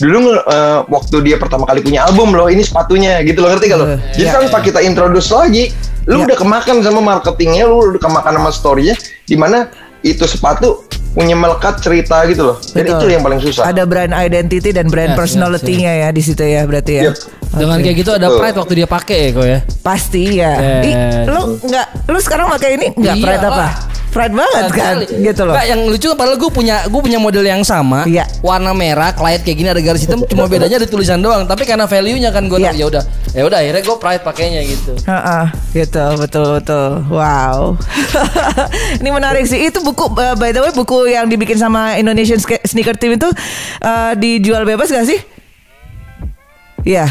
[0.03, 3.79] dulu eh, waktu dia pertama kali punya album loh ini sepatunya gitu loh ngerti gak
[3.79, 3.87] lo?
[3.87, 5.71] Eh, Jadi iya, tanpa kita introduce lagi,
[6.11, 6.25] lu Iya.
[6.27, 9.71] udah kemakan sama marketingnya, lu udah kemakan sama storynya, di mana
[10.03, 12.57] itu sepatu punya melekat cerita gitu loh.
[12.73, 12.97] Dan Betul.
[12.97, 13.69] itu yang paling susah.
[13.69, 17.03] Ada brand identity dan brand Yes, personality-nya ya di situ ya berarti ya.
[17.09, 17.15] Yep.
[17.53, 17.85] Dengan Oke.
[17.85, 18.39] kayak gitu ada Betul.
[18.41, 19.59] pride waktu dia pakai ya kok ya.
[19.85, 20.53] Pasti ya.
[20.57, 20.85] Yes.
[20.89, 20.95] Ih,
[21.29, 23.57] lu nggak, lu sekarang pakai ini nggak Iya pride apa?
[23.61, 23.73] lah.
[24.13, 25.07] Pride banget kan, Kali.
[25.25, 25.55] gitu loh.
[25.57, 28.29] Nggak, yang lucu padahal gue punya gue punya model yang sama, Iya.
[28.41, 31.49] warna merah, klien kayak gini ada garis hitam, cuma bedanya ada tulisan doang.
[31.49, 32.77] Tapi karena value-nya kan gue Iya.
[32.77, 34.93] ya udah, ya udah akhirnya gue pride pakainya gitu.
[35.09, 36.89] Heeh, gitu betul betul.
[37.09, 37.81] Wow.
[39.01, 39.69] Ini menarik sih.
[39.69, 43.29] Itu buku uh, by the way buku yang dibikin sama Indonesian Sneaker Team itu
[43.81, 45.21] uh, dijual bebas gak sih?
[46.85, 47.09] Iya.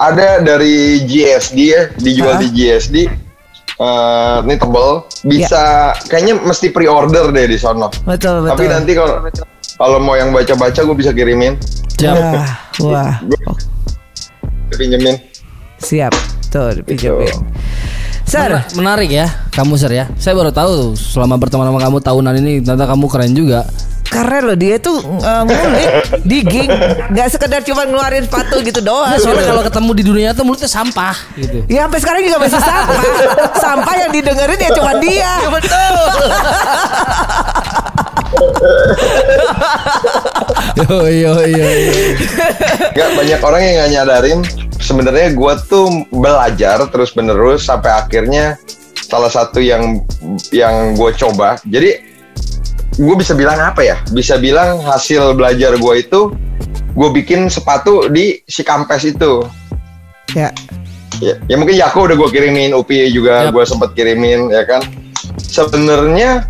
[0.00, 2.42] Ada dari GSD ya, dijual Hah?
[2.42, 2.96] di GSD.
[3.82, 7.90] Eh, ini tebel, bisa kayaknya mesti pre-order deh di sono.
[8.06, 8.54] Betul betul.
[8.54, 9.16] Tapi nanti kalau
[9.74, 11.58] kalau mau yang baca-baca gue bisa kirimin,
[11.98, 12.14] Siap.
[12.14, 12.50] Wah,
[12.82, 13.14] wah.
[14.72, 15.16] Oh, pinjemin.
[15.76, 16.12] siap.
[16.48, 17.28] Tuh dipinjemin.
[17.28, 17.38] Gitu.
[18.22, 20.06] Sir, Mena- Menarik ya, kamu Sir ya.
[20.16, 23.60] Saya baru tahu selama berteman sama kamu tahunan ini ternyata kamu keren juga.
[24.04, 25.88] keren loh dia tuh uh, ngulik,
[26.22, 26.68] digging,
[27.08, 29.08] nggak sekedar cuma ngeluarin sepatu gitu doang.
[29.08, 31.64] Nah, soalnya kalau ketemu di dunia tuh mulutnya sampah gitu.
[31.64, 33.04] Ya sampai sekarang juga masih sampah.
[33.56, 35.32] sampah yang didengerin ya cuma dia.
[35.48, 35.94] betul.
[40.78, 41.68] yo yo yo.
[41.68, 41.94] yo.
[42.92, 44.40] Gak banyak orang yang nggak nyadarin
[44.82, 48.58] sebenarnya gue tuh belajar terus menerus sampai akhirnya
[49.06, 50.02] salah satu yang
[50.50, 51.60] yang gue coba.
[51.68, 52.00] Jadi
[52.98, 53.96] gue bisa bilang apa ya?
[54.10, 56.34] Bisa bilang hasil belajar gue itu
[56.92, 59.44] gue bikin sepatu di si kampes itu.
[60.32, 60.48] Ya,
[61.20, 63.54] Ya, ya mungkin Yako udah gue kirimin, Upi juga Yap.
[63.54, 64.82] gue sempet kirimin, ya kan.
[65.38, 66.48] Sebenarnya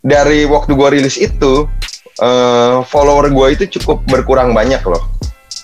[0.00, 1.68] dari waktu gue rilis itu,
[2.18, 5.04] eh, follower gue itu cukup berkurang banyak loh.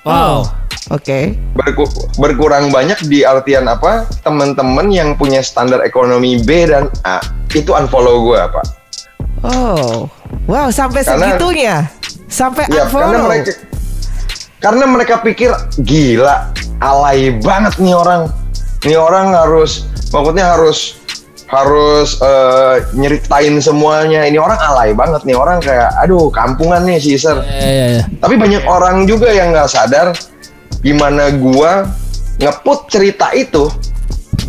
[0.07, 0.47] Wow.
[0.87, 1.35] oke.
[1.59, 4.07] Berku- berkurang banyak di artian apa?
[4.23, 7.19] Temen-temen yang punya standar ekonomi B dan A
[7.51, 8.63] itu unfollow gue apa?
[9.43, 10.07] Oh,
[10.47, 11.77] wow sampai Karena- segitunya,
[12.27, 13.27] sampai Ya karena unfollow.
[13.27, 13.53] mereka
[14.57, 15.51] karena mereka pikir
[15.83, 18.31] gila alay banget nih orang.
[18.83, 21.03] Nih orang harus maksudnya harus
[21.47, 24.27] harus eh, nyeritain semuanya.
[24.27, 27.39] Ini orang alay banget nih orang kayak aduh kampungan nih si Iser.
[27.43, 28.05] Ya ya ya.
[28.19, 30.11] Tapi banyak orang juga yang nggak sadar
[30.83, 31.87] gimana gua
[32.43, 33.71] ngeput cerita itu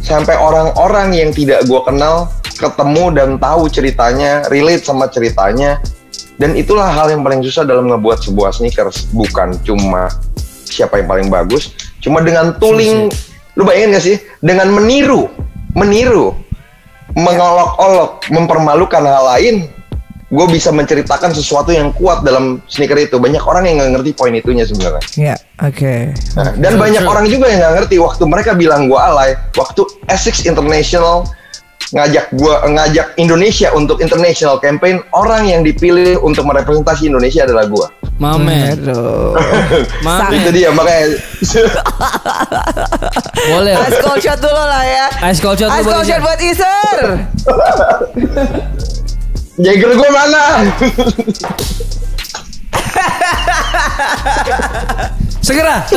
[0.02, 5.78] sampai orang-orang yang tidak gua kenal ketemu dan tahu ceritanya, relate sama ceritanya.
[6.38, 10.06] Dan itulah hal yang paling susah dalam ngebuat sebuah sneakers, bukan cuma
[10.70, 13.10] siapa yang paling bagus, cuma dengan tooling.
[13.58, 14.18] Lu bayangin gak sih?
[14.38, 15.34] Dengan meniru,
[15.74, 16.38] meniru,
[17.18, 19.66] mengolok-olok, mempermalukan hal lain,
[20.30, 23.18] gue bisa menceritakan sesuatu yang kuat dalam sneaker itu.
[23.18, 25.02] Banyak orang yang nggak ngerti poin itunya sebenarnya.
[25.18, 26.14] Ya, oke.
[26.38, 29.34] Nah, dan banyak orang juga yang nggak ngerti waktu mereka bilang gue alay.
[29.58, 29.82] Waktu
[30.14, 31.26] Essex International
[31.96, 37.88] ngajak gua ngajak Indonesia untuk international campaign orang yang dipilih untuk merepresentasi Indonesia adalah gua
[38.18, 38.82] Mamen.
[38.82, 39.38] Aduh.
[40.02, 40.42] Mamen.
[40.42, 41.22] itu dia makanya
[43.54, 43.74] Boleh.
[43.78, 45.08] Ice cold shot dulu lah ya.
[45.30, 47.00] Ice cold shot Ice cold shot buat Iser.
[49.58, 50.44] Jagger gua mana
[55.42, 55.76] Segera.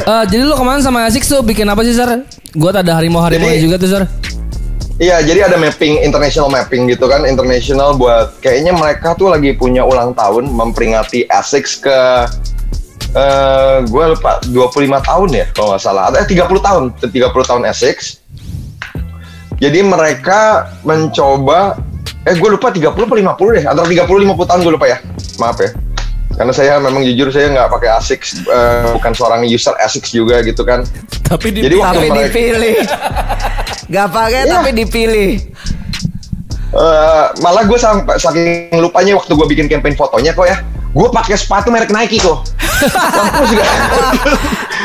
[0.00, 2.12] Eh, jadi lu kemarin sama Asik tuh bikin apa sih, Sar?
[2.52, 4.04] Gua ada harimau-harimau juga tuh, Sar.
[5.00, 9.80] Iya, jadi ada mapping international mapping gitu kan, international buat kayaknya mereka tuh lagi punya
[9.80, 11.98] ulang tahun memperingati ASICS ke
[13.10, 16.12] eh gue lupa 25 tahun ya kalau nggak salah.
[16.12, 18.20] Ada eh, 30 tahun, 30 tahun ASICS.
[19.56, 21.80] Jadi mereka mencoba
[22.28, 25.00] eh gue lupa 30 atau 50 deh, antara 30 50 tahun gue lupa ya.
[25.40, 25.72] Maaf ya.
[26.36, 30.60] Karena saya memang jujur saya nggak pakai ASICS, eh, bukan seorang user ASICS juga gitu
[30.60, 30.84] kan.
[31.24, 32.76] Tapi Jadi waktu Tapi mereka dipilih.
[33.90, 34.52] Gak pakai Iya.
[34.54, 35.30] tapi dipilih.
[36.70, 38.46] Eh, malah gue sampai saking
[38.78, 42.46] lupanya waktu gue bikin campaign fotonya kok ya gue pakai sepatu merek Nike kok
[42.80, 43.62] Mampus juga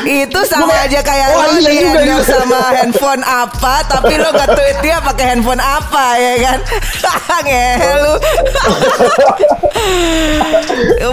[0.01, 2.17] Itu sama aja kayak Wah, lo iya di juga, iya.
[2.21, 6.59] sama handphone apa tapi lo gak tweet dia pakai handphone apa ya kan
[7.45, 8.13] ngehel lu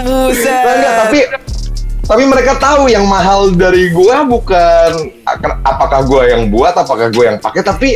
[0.01, 1.19] buset Nah, enggak, tapi
[2.03, 4.91] tapi mereka tahu yang mahal dari gue bukan
[5.63, 7.89] apakah gue yang buat apakah gue yang pakai tapi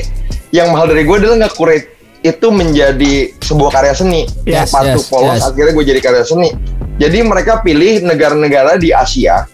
[0.56, 1.92] yang mahal dari gue adalah nggak kurate
[2.24, 5.48] itu menjadi sebuah karya seni Yes, sepatu yes, polos yes.
[5.52, 6.50] akhirnya gue jadi karya seni
[6.98, 9.46] jadi mereka pilih negara-negara di Asia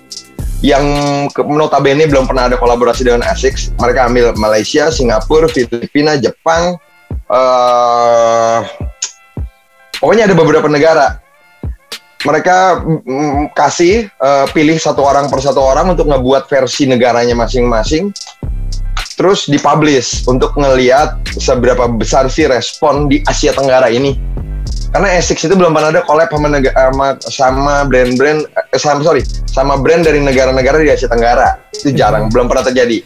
[0.63, 0.83] yang
[1.35, 3.75] notabene belum pernah ada kolaborasi dengan ASICS.
[3.75, 6.79] Mereka ambil Malaysia, Singapura, Filipina, Jepang,
[7.27, 8.59] eh
[9.99, 11.19] pokoknya ada beberapa negara.
[12.23, 12.57] Mereka
[13.03, 18.15] mm, kasih eh, pilih satu orang per satu orang untuk ngebuat versi negaranya masing-masing,
[19.19, 24.15] terus dipublish untuk ngeliat seberapa besar sih respon di Asia Tenggara ini.
[24.93, 29.25] Karena Essex itu belum pernah ada collab sama nega- sama, sama brand-brand eh, sama sorry
[29.49, 31.59] sama brand dari negara-negara di Asia Tenggara.
[31.75, 33.03] Itu jarang belum pernah terjadi.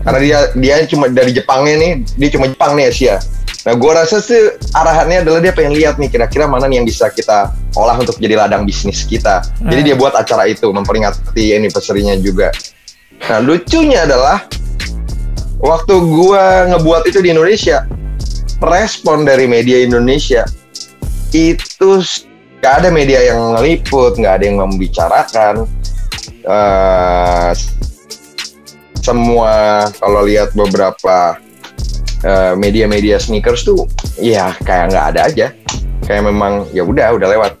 [0.00, 3.20] Karena dia dia cuma dari Jepangnya nih dia cuma Jepang nih Asia
[3.60, 7.12] nah gua rasa sih arahannya adalah dia pengen lihat nih kira-kira mana nih yang bisa
[7.12, 9.44] kita olah untuk jadi ladang bisnis kita.
[9.60, 12.48] Jadi dia buat acara itu memperingati anniversary-nya juga.
[13.28, 14.48] Nah lucunya adalah
[15.60, 17.84] waktu gua ngebuat itu di Indonesia
[18.60, 20.44] respon dari media Indonesia
[21.32, 22.04] itu
[22.60, 25.54] nggak ada media yang ngeliput, nggak ada yang membicarakan.
[26.44, 27.50] Eh,
[29.00, 31.40] semua kalau lihat beberapa
[32.24, 33.88] eh, media-media sneakers tuh,
[34.20, 35.46] ya kayak nggak ada aja.
[36.04, 37.52] Kayak memang ya udah, udah lewat.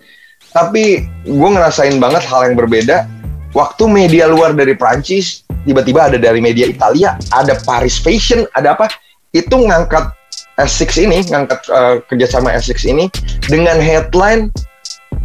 [0.50, 3.06] Tapi gue ngerasain banget hal yang berbeda.
[3.50, 8.86] Waktu media luar dari Prancis, tiba-tiba ada dari media Italia, ada Paris Fashion, ada apa?
[9.34, 10.14] Itu ngangkat
[10.58, 13.10] S6 ini, ngangkat eh, kerjasama S6 ini
[13.50, 14.50] dengan headline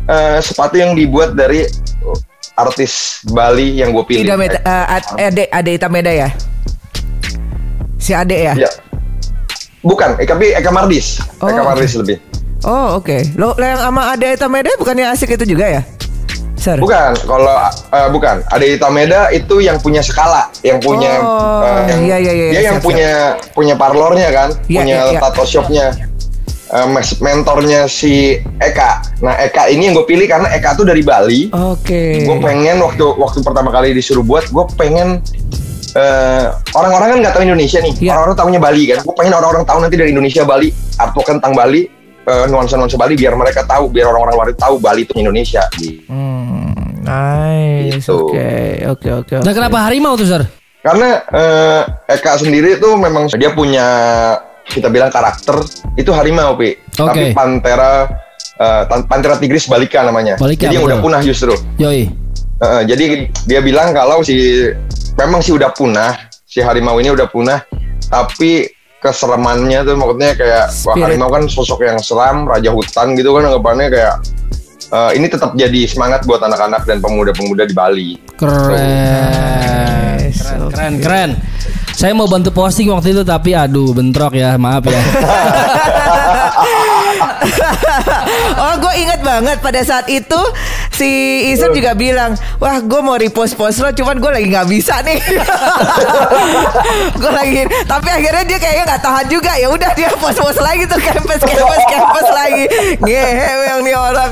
[0.10, 1.66] eh, sepatu yang dibuat dari
[2.56, 4.26] artis Bali yang gue pilih.
[4.26, 5.46] Ida Meda, eh, Ad- Ade
[5.78, 6.30] Ade ya
[8.06, 8.70] si Ade ya Ya.
[9.86, 11.22] Bukan, tapi Eka Mardis.
[11.38, 11.66] Eka Oh.
[11.66, 12.18] Mardis lebih.
[12.66, 15.82] oh oke lo lo yang sama Ade Itameda bukannya asik itu juga ya
[16.56, 17.52] Sir Bukan, kalau
[17.94, 18.42] eh, bukan.
[18.48, 22.62] Ada Itameda itu yang punya skala, yang punya Oh, eh, yang, iya, iya, iya, dia
[22.66, 23.12] yang siap, punya
[23.54, 25.20] punya parlornya kan, Iya, punya iya, iya.
[25.22, 25.94] tato shopnya.
[26.90, 29.22] Mes- mentornya si Eka.
[29.22, 31.54] Nah Eka ini yang gue pilih karena Eka tuh dari Bali.
[31.54, 35.22] oke Gue pengen waktu waktu pertama kali disuruh buat, gue pengen
[35.96, 38.12] eh, orang-orang kan nggak tahu Indonesia nih, Iya.
[38.14, 38.98] orang-orang tahunya Bali kan.
[39.02, 41.82] Gue pengen orang-orang tahu nanti dari Indonesia Bali, artwork tentang Bali,
[42.22, 45.64] eh, nuansa-nuansa Bali, biar mereka tahu, biar orang-orang luar tahu Bali itu Indonesia.
[46.06, 48.12] Hmm, nice Gitu.
[48.12, 48.52] oke
[48.92, 50.44] oke oke Dan kenapa harimau tuh, Sar?
[50.82, 51.82] Karena eh,
[52.12, 53.88] Eka sendiri tuh memang dia punya
[54.66, 55.62] kita bilang karakter
[55.94, 56.78] itu harimau, Pi.
[56.92, 57.34] Tapi Oke.
[57.34, 58.06] pantera
[58.56, 60.38] eh, tan- pantera tigris balika namanya.
[60.38, 61.54] Balika, Jadi yang udah punah justru.
[61.76, 62.06] Yoi.
[62.56, 63.06] Heeh, jadi
[63.44, 64.70] dia bilang kalau si
[65.16, 67.64] memang sih udah punah, si harimau ini udah punah,
[68.12, 68.68] tapi
[69.00, 71.04] keseremannya tuh maksudnya kayak wah, Spirit.
[71.08, 74.16] harimau kan sosok yang seram, raja hutan gitu kan anggapannya kayak
[74.92, 78.10] eh, ini tetap jadi semangat buat anak-anak dan pemuda-pemuda di Bali.
[78.36, 80.20] Keren.
[80.20, 81.32] Nice, Keren, keren, keren.
[81.96, 85.00] Saya mau bantu posting waktu itu tapi aduh bentrok ya, maaf ya.
[88.62, 90.42] oh gue inget banget pada saat itu
[90.96, 91.10] si
[91.52, 95.20] Isan juga bilang wah gue mau repost post lo cuman gue lagi nggak bisa nih.
[97.16, 99.52] Gue lagi tapi akhirnya dia kayaknya nggak tahan juga.
[99.60, 102.66] Ya udah dia post post lagi tuh campus campus campus lagi.
[103.04, 104.32] Ngehe yang nih orang.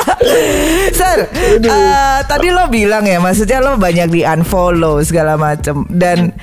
[0.98, 1.18] Sir
[1.60, 5.86] eh, tadi lo bilang ya maksudnya lo banyak di unfollow segala macem.
[5.88, 6.34] Dan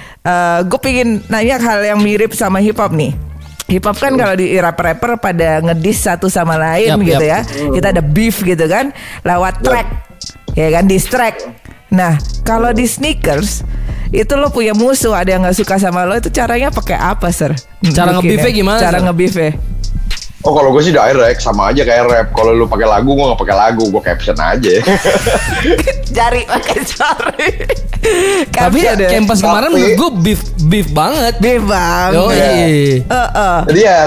[0.65, 3.26] gue pingin nanya hal yang mirip sama hip hop nih
[3.67, 7.43] Hip hop kan kalau di rapper-rapper pada ngedis satu sama lain Yap, gitu yap.
[7.43, 7.69] ya.
[7.75, 8.95] Kita ada beef gitu kan
[9.27, 9.87] lewat track.
[10.55, 11.43] Ya kan diss track.
[11.91, 12.15] Nah,
[12.47, 13.67] kalau di sneakers
[14.11, 17.51] itu lo punya musuh ada yang nggak suka sama lo itu caranya pakai apa, Sir?
[17.91, 18.23] Cara Bikinnya.
[18.23, 19.05] nge-beef-nya gimana, Cara Sir?
[20.45, 22.27] Oh kalau gue sih direct sama aja kayak rap.
[22.37, 24.73] Kalau lu pakai lagu gue nggak pakai lagu, gue caption aja.
[26.17, 27.49] Jari pakai jari.
[28.53, 28.93] Tapi ya.
[29.09, 31.41] campus kemarin menurut gue beef beef banget.
[31.41, 32.11] Beef bang.
[32.13, 32.45] Yo, Iya.
[33.09, 33.57] Heeh.
[33.73, 33.99] Jadi ya,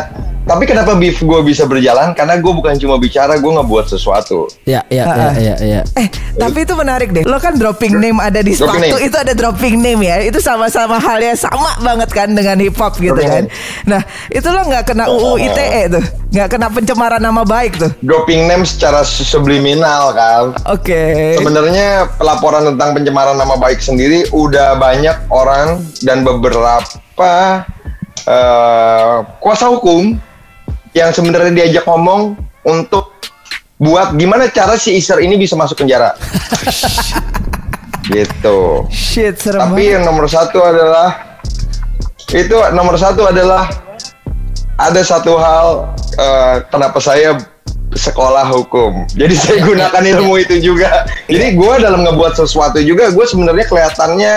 [0.50, 2.10] tapi kenapa beef gue bisa berjalan?
[2.10, 4.50] Karena gue bukan cuma bicara, gue ngebuat sesuatu.
[4.66, 5.80] Ya, ya, ya, ya, ya.
[5.94, 7.22] Eh, tapi itu menarik deh.
[7.22, 9.06] Lo kan dropping name ada di Dropping sepatu name.
[9.06, 10.18] itu ada dropping name ya.
[10.26, 13.44] Itu sama-sama halnya sama banget kan dengan hip hop gitu Dropping kan.
[13.46, 13.48] name.
[13.86, 17.90] Nah, itu lo nggak kena UU ITE tuh, nggak kena pencemaran nama baik tuh.
[18.02, 20.58] Dropping name secara subliminal kan.
[20.66, 21.38] Oke.
[21.38, 26.82] Sebenarnya pelaporan tentang pencemaran nama baik sendiri udah banyak orang dan beberapa
[28.26, 30.18] eh, kuasa hukum
[30.96, 32.34] yang sebenarnya diajak ngomong
[32.66, 33.14] untuk
[33.80, 36.12] buat gimana cara si Iser ini bisa masuk penjara.
[38.12, 38.84] gitu.
[38.92, 39.94] Shit, serem Tapi banget.
[39.96, 41.40] yang nomor satu adalah
[42.30, 43.66] itu nomor satu adalah
[44.78, 47.38] ada satu hal eh, kenapa saya
[47.94, 49.06] sekolah hukum.
[49.16, 51.06] Jadi saya gunakan ilmu itu juga.
[51.26, 54.34] Jadi gue dalam ngebuat sesuatu juga gue sebenarnya kelihatannya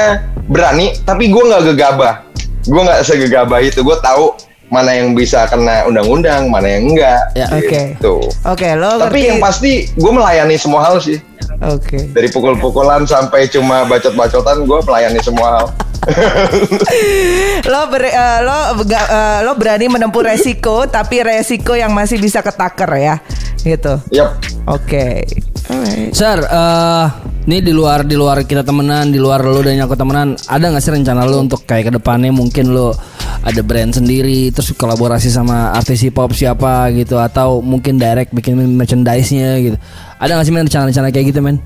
[0.49, 2.25] berani, tapi gue nggak gegabah.
[2.63, 3.83] Gue nggak segegabah itu.
[3.83, 4.33] Gue tahu
[4.73, 7.21] mana yang bisa kena undang-undang, mana yang enggak.
[7.37, 7.93] Ya, Oke.
[7.93, 8.15] Gitu.
[8.41, 9.29] Oke, lo Tapi ngerti.
[9.29, 11.21] yang pasti gue melayani semua hal sih.
[11.61, 12.09] Oke.
[12.09, 15.67] Dari pukul-pukulan sampai cuma bacot-bacotan, gue melayani semua hal.
[17.71, 22.89] lo ber, eh, lo eh, lo berani menempuh resiko tapi resiko yang masih bisa ketaker
[22.97, 23.15] ya.
[23.61, 23.93] Gitu.
[24.09, 24.41] Yap.
[24.67, 25.23] Oke.
[25.71, 26.11] Alright.
[26.11, 27.07] Sir, eh
[27.43, 30.83] ini di luar di luar kita temenan, di luar lo dan aku temenan, ada nggak
[30.83, 32.95] sih rencana lo untuk kayak ke depannya mungkin lo
[33.43, 38.55] ada brand sendiri, terus kolaborasi sama artis hip hop siapa gitu, atau mungkin direct bikin
[38.79, 39.77] merchandise-nya gitu.
[40.17, 41.59] Ada nggak sih men rencana-rencana kayak gitu men?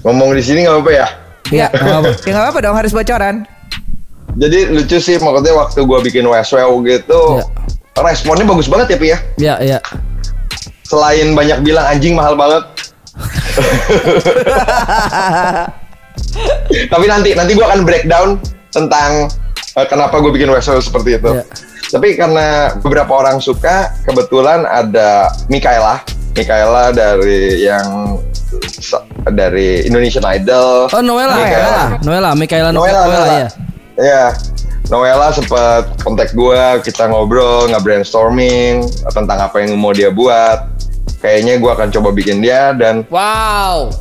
[0.00, 1.06] Ngomong di sini nggak apa-apa ya?
[1.48, 2.12] Ya, Nggak apa-apa.
[2.28, 3.34] ya apa-apa dong harus bocoran.
[4.36, 7.44] Jadi lucu sih maksudnya waktu gua bikin WSW gitu Iya.
[7.98, 9.18] responnya bagus banget ya Pi ya.
[9.40, 9.78] Ya ya.
[10.84, 12.62] Selain banyak bilang anjing mahal banget.
[16.92, 18.28] Tapi nanti nanti gua akan breakdown
[18.70, 19.32] tentang
[19.78, 21.30] eh, kenapa gue bikin WSW seperti itu.
[21.30, 21.44] Iya.
[21.88, 26.04] Tapi karena beberapa orang suka, kebetulan ada Mikaela,
[26.36, 28.18] Mikaela dari yang
[29.32, 30.92] dari Indonesian Idol.
[30.92, 31.72] Oh Noella, Mikaela.
[31.72, 33.36] Noella, Noella, Michaela Noella, Noella, Noella.
[33.36, 33.48] ya.
[33.98, 34.24] Iya.
[34.88, 40.64] Noella sempat kontak gue, kita ngobrol, nggak brainstorming tentang apa yang mau dia buat.
[41.20, 43.92] Kayaknya gue akan coba bikin dia dan Wow.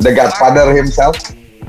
[0.00, 1.18] The Godfather himself,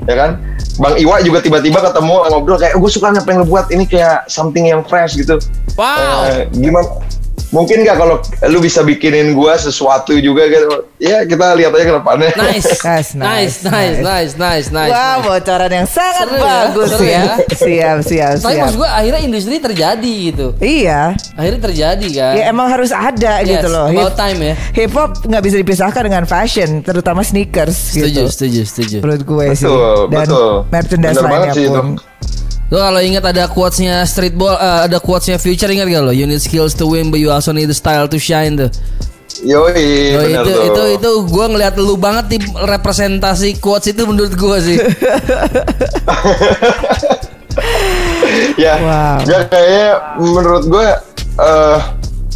[0.08, 0.49] ya kan?
[0.80, 4.24] Bang Iwa juga tiba-tiba ketemu ngobrol kayak gue suka apa yang lu buat ini kayak
[4.32, 5.36] something yang fresh gitu.
[5.76, 6.24] Wow.
[6.24, 6.88] Eh, gimana?
[7.50, 10.70] Mungkin nggak kalau lu bisa bikinin gue sesuatu juga gitu?
[10.96, 12.30] Ya kita lihat aja ke depannya.
[12.40, 12.70] Nice.
[12.80, 14.90] Nice, nice, nice, nice, nice, nice, nice.
[14.90, 15.26] Wah, nice.
[15.26, 17.02] bocoran yang sangat Seru ya, bagus ya.
[17.02, 17.22] ya.
[17.50, 18.62] Siap, siap, Tapi siap.
[18.62, 20.46] maksud gue akhirnya industri terjadi gitu.
[20.56, 21.18] Iya.
[21.34, 22.32] Akhirnya terjadi kan.
[22.34, 23.86] Ya emang harus ada Yes, gitu loh.
[23.88, 24.54] about time ya.
[24.72, 28.22] Hip hop nggak bisa dipisahkan dengan fashion, terutama sneakers Setuju, gitu.
[28.30, 28.96] setuju, setuju.
[29.00, 29.66] Menurut gue sih.
[29.66, 30.50] Betul, Dan betul.
[30.68, 31.74] merchandise lainnya sih pun.
[31.74, 31.82] itu.
[32.70, 36.14] Lo kalau ingat ada quotesnya streetball, eh, ada quotesnya future ingat gak lo?
[36.14, 38.70] You need skills to win, but you also need the style to shine tuh.
[39.40, 40.62] Yoi, Lo bener itu, tuh.
[40.68, 44.78] itu itu gue ngeliat lu banget di representasi quotes itu menurut gue sih.
[48.60, 49.16] ya, Wow.
[49.26, 50.88] ya kayaknya menurut gue
[51.40, 51.78] eh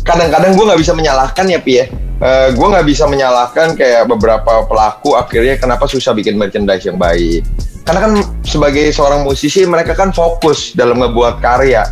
[0.04, 1.86] kadang-kadang gue nggak bisa menyalahkan ya pi ya.
[2.24, 7.42] Eh, gue nggak bisa menyalahkan kayak beberapa pelaku akhirnya kenapa susah bikin merchandise yang baik.
[7.84, 8.12] Karena kan
[8.46, 11.84] sebagai seorang musisi mereka kan fokus dalam ngebuat karya.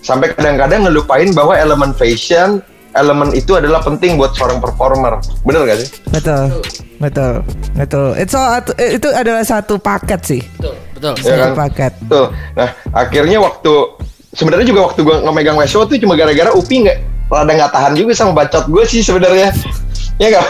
[0.00, 2.60] Sampai kadang-kadang ngelupain bahwa elemen fashion,
[2.96, 5.20] elemen itu adalah penting buat seorang performer.
[5.46, 5.88] Bener gak sih?
[6.10, 6.44] Betul.
[7.00, 7.32] Betul.
[7.78, 8.08] Betul.
[8.20, 8.36] Itu
[8.76, 10.42] itu adalah satu paket sih.
[10.60, 11.12] betul, betul.
[11.16, 11.52] Ya Satu kan?
[11.56, 11.92] paket.
[12.12, 12.26] Tuh.
[12.58, 13.72] Nah, akhirnya waktu
[14.34, 16.98] sebenarnya juga waktu gue ngemegang Weswo tuh cuma gara-gara Upi nggak
[17.30, 19.54] rada nggak tahan juga sama bacot gue sih sebenarnya.
[20.20, 20.46] ya nggak?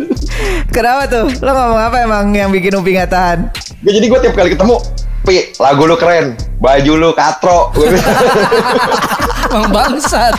[0.74, 1.26] Kenapa tuh?
[1.40, 3.38] Lo ngomong apa emang yang bikin Upi nggak tahan?
[3.80, 4.76] Gue jadi gue tiap kali ketemu,
[5.24, 6.36] Pi, lagu lu keren.
[6.60, 7.72] baju lu katro.
[9.52, 10.36] Emang bangsat.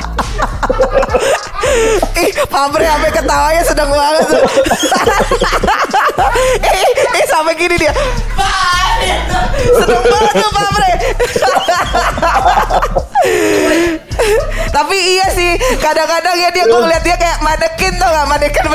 [2.13, 4.43] Ih, pabrik sampai ketawanya sedang banget tuh.
[6.61, 6.83] eh,
[7.15, 7.93] eh, sampai gini dia.
[9.71, 10.97] Sedang banget tuh pabrik.
[14.71, 18.65] Tapi iya sih, kadang-kadang ya dia gue ngeliat dia kayak manekin tau gak manekin.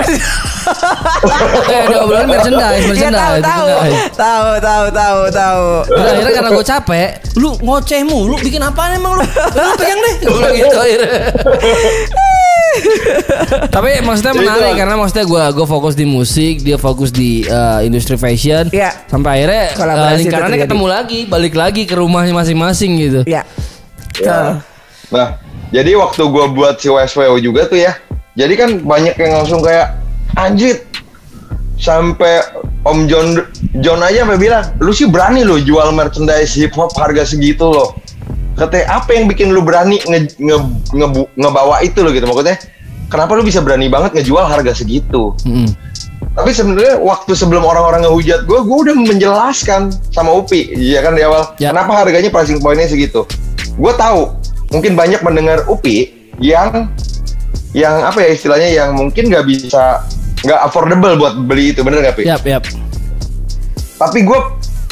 [1.67, 3.43] Eh, udah obrolan merchandise, Iya tahu merchandise.
[3.43, 3.67] tahu
[4.13, 5.65] tahu tahu tahu tahu.
[5.95, 9.25] Akhirnya karena gue capek, lu ngoceh mulu, bikin apaan emang lu?
[9.25, 10.15] Lu pegang deh.
[10.21, 11.11] Gue bilang gitu akhirnya.
[13.75, 17.45] Tapi maksudnya Jadi menarik itu- karena maksudnya gue gue fokus di musik, dia fokus di
[17.47, 18.69] eh, industri fashion.
[18.69, 18.91] Iya.
[19.09, 23.21] Sampai akhirnya itu lingkarannya ketemu lagi, balik lagi ke rumahnya masing-masing gitu.
[23.25, 23.43] Ya.
[24.21, 24.61] Ya.
[25.13, 25.39] Nah,
[25.71, 27.97] jadi waktu gua buat si WSWO juga tuh ya.
[28.37, 29.97] Jadi kan banyak yang langsung kayak
[30.37, 30.85] anjir
[31.77, 32.41] sampai
[32.87, 33.37] Om John
[33.81, 37.97] John aja sampai bilang, "Lu sih berani lo jual merchandise hip hop harga segitu loh."
[38.57, 40.57] Katanya apa yang bikin lu berani nge, nge,
[40.91, 42.57] ngebu- ngebawa itu lo gitu maksudnya?
[43.07, 45.37] Kenapa lu bisa berani banget ngejual harga segitu?
[45.45, 45.69] Mm-mm.
[46.33, 51.25] Tapi sebenarnya waktu sebelum orang-orang ngehujat gue, gue udah menjelaskan sama Upi, ya kan di
[51.25, 51.73] awal, Ya.
[51.73, 53.25] kenapa harganya pricing pointnya segitu.
[53.77, 54.37] Gue tahu,
[54.69, 56.93] mungkin banyak mendengar Upi yang
[57.73, 60.01] yang apa ya istilahnya yang mungkin nggak bisa
[60.45, 62.25] nggak affordable buat beli itu bener nggak Pi?
[62.25, 62.65] Yap, yap.
[63.97, 64.39] Tapi gue,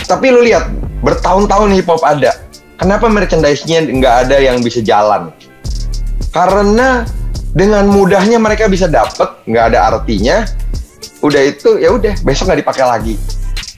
[0.05, 0.69] tapi lu lihat
[1.01, 2.33] bertahun-tahun hip hop ada,
[2.81, 5.31] kenapa merchandise-nya nggak ada yang bisa jalan?
[6.35, 7.07] Karena
[7.55, 10.47] dengan mudahnya mereka bisa dapet, nggak ada artinya.
[11.25, 13.15] Udah itu ya udah besok nggak dipakai lagi.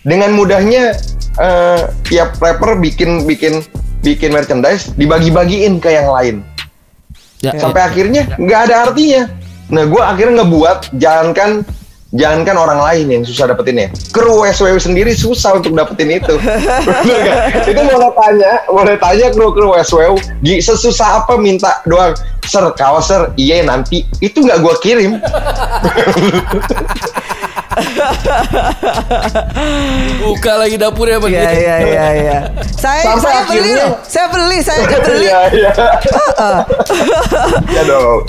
[0.06, 0.96] Dengan mudahnya
[1.38, 3.62] eh, tiap rapper bikin bikin
[4.00, 6.46] bikin merchandise dibagi-bagiin ke yang lain
[7.44, 9.28] Ya, sampai akhirnya nggak ada artinya.
[9.68, 11.50] Nah, gue akhirnya ngebuat jangankan
[12.14, 13.90] jangankan orang lain yang susah dapetinnya.
[14.14, 16.38] Kru SWW sendiri susah untuk dapetin itu.
[16.86, 17.66] Bener nggak?
[17.66, 20.14] Itu boleh tanya, boleh tanya kru kru SWW,
[20.46, 22.14] Gi, sesusah apa minta doang,
[22.46, 25.12] ser kaos ser, iya nanti itu nggak gue kirim.
[30.24, 31.44] buka lagi dapurnya Iya begitu.
[31.44, 32.38] iya iya iya.
[32.76, 33.94] Saya Sampai saya beli akhirnya-.
[34.08, 35.26] Saya beli, saya aja beli.
[35.28, 35.70] Iya iya.
[37.76, 38.20] ya dong.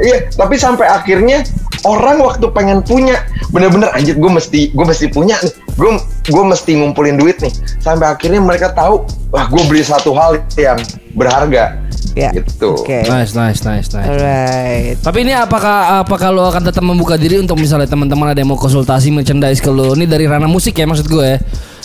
[0.00, 1.44] Iya, tapi sampai akhirnya
[1.84, 3.20] orang waktu pengen punya
[3.52, 5.90] bener-bener anjir gue mesti gue mesti punya nih gue
[6.32, 10.80] gue mesti ngumpulin duit nih sampai akhirnya mereka tahu wah gue beli satu hal yang
[11.14, 11.76] berharga
[12.14, 12.30] Ya.
[12.30, 13.02] gitu Oke.
[13.02, 14.06] Nice, nice, nice, nice.
[14.06, 15.02] Alright.
[15.02, 18.58] Tapi ini apakah apakah lo akan tetap membuka diri untuk misalnya teman-teman ada yang mau
[18.58, 19.98] konsultasi merchandise ke lo?
[19.98, 21.42] Ini dari ranah musik ya maksud gue.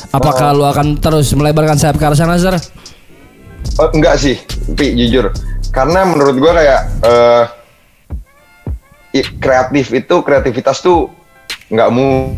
[0.09, 2.53] Apakah lo akan terus melebarkan sayap ke arah sana, Zar?
[2.55, 4.38] Eh, enggak sih
[4.71, 5.34] Pi jujur
[5.69, 7.43] karena menurut gue kayak eh
[9.15, 11.09] i- kreatif itu kreativitas tuh
[11.69, 12.34] nggak mu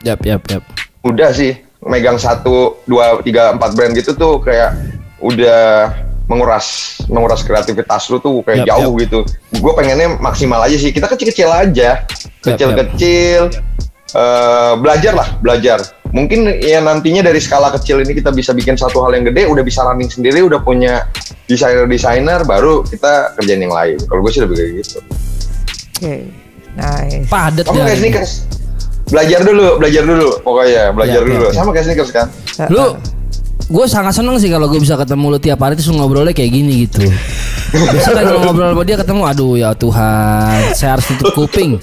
[0.00, 0.64] Yap, yap, yap.
[1.04, 1.52] udah sih
[1.84, 4.72] megang satu dua tiga empat brand gitu tuh kayak
[5.20, 5.92] udah
[6.30, 9.26] menguras menguras kreativitas lu tuh kayak Yap, jauh gitu.
[9.58, 10.94] Gue pengennya maksimal aja sih.
[10.94, 12.06] Kita kecil-kecil aja.
[12.40, 13.50] Kecil-kecil.
[14.10, 15.78] eh, belajar lah belajar.
[16.10, 19.62] Mungkin ya nantinya dari skala kecil ini kita bisa bikin satu hal yang gede udah
[19.62, 21.06] bisa running sendiri udah punya
[21.46, 23.94] desainer-desainer baru kita kerjain yang lain.
[24.02, 24.98] Kalau gue sih lebih kayak gitu.
[26.02, 26.14] Oke.
[26.74, 27.26] Nice.
[27.30, 27.84] Padat kamu ya.
[27.86, 28.32] kayak sneakers?
[29.10, 31.42] Belajar dulu belajar dulu pokoknya belajar Yap, dulu.
[31.42, 31.58] yap, yap.
[31.58, 32.26] sama kayak sneakers kan?
[32.66, 32.84] Lu
[33.70, 36.90] gue sangat seneng sih kalau gue bisa ketemu lu tiap hari terus ngobrolnya kayak gini
[36.90, 37.06] gitu.
[37.70, 41.78] Biasanya kalau ngobrol sama dia ketemu, aduh ya Tuhan, saya harus tutup kuping.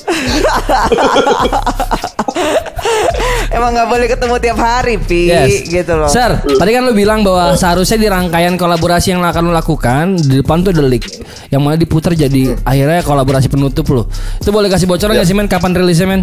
[3.47, 5.63] Emang nggak boleh ketemu tiap hari, Pi, Yes.
[5.65, 6.11] gitu loh.
[6.11, 10.43] Sir, tadi kan lu bilang bahwa seharusnya di rangkaian kolaborasi yang akan lu lakukan di
[10.43, 11.07] depan tuh ada leak
[11.49, 14.03] yang mana diputar jadi akhirnya kolaborasi penutup lu.
[14.43, 15.23] Itu boleh kasih bocoran Ya.
[15.23, 15.47] nggak sih men?
[15.47, 16.21] Kapan rilisnya men?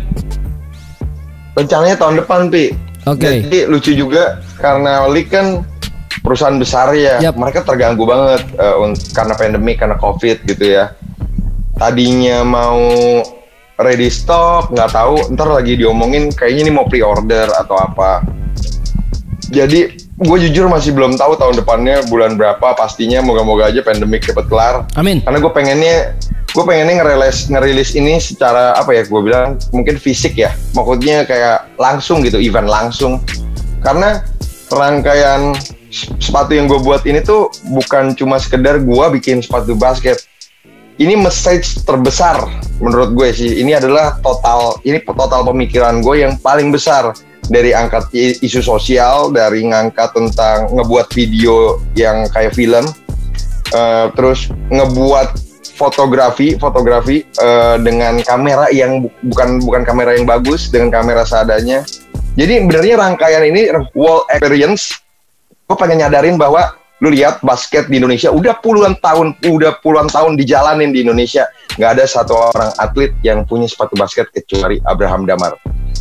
[1.54, 2.74] rencananya tahun depan pi
[3.04, 3.44] Oke.
[3.44, 5.60] jadi lucu juga karena Lik kan
[6.24, 7.36] perusahaan besar ya Yap.
[7.36, 8.42] mereka terganggu banget
[8.80, 10.96] un- karena pandemi karena covid gitu ya
[11.76, 12.80] tadinya mau
[13.76, 18.22] ready stock nggak tahu ntar lagi diomongin kayaknya ini mau pre-order atau apa
[19.50, 24.46] jadi gue jujur masih belum tahu tahun depannya bulan berapa pastinya moga-moga aja pandemik cepet
[24.46, 25.20] kelar Amin.
[25.26, 25.96] karena gue pengennya
[26.54, 30.54] gue pengennya ngerilis ngerilis ini secara apa ya gue bilang mungkin fisik ya.
[30.78, 33.18] Maksudnya kayak langsung gitu event langsung.
[33.82, 34.22] Karena
[34.70, 35.58] rangkaian
[36.22, 40.22] sepatu yang gue buat ini tuh bukan cuma sekedar gue bikin sepatu basket.
[40.94, 42.46] Ini message terbesar
[42.78, 43.58] menurut gue sih.
[43.58, 47.10] Ini adalah total ini total pemikiran gue yang paling besar.
[47.44, 52.88] Dari angkat isu sosial dari ngangkat tentang ngebuat video yang kayak film
[53.74, 55.43] Eh, terus ngebuat
[55.74, 61.82] fotografi fotografi eh, dengan kamera yang bu- bukan bukan kamera yang bagus dengan kamera seadanya
[62.38, 65.02] jadi sebenarnya rangkaian ini wall experience
[65.66, 70.40] gue pengen nyadarin bahwa lu lihat basket di Indonesia udah puluhan tahun, udah puluhan tahun
[70.40, 71.50] dijalanin di Indonesia.
[71.76, 75.58] Nggak ada satu orang atlet yang punya sepatu basket kecuali Abraham Damar.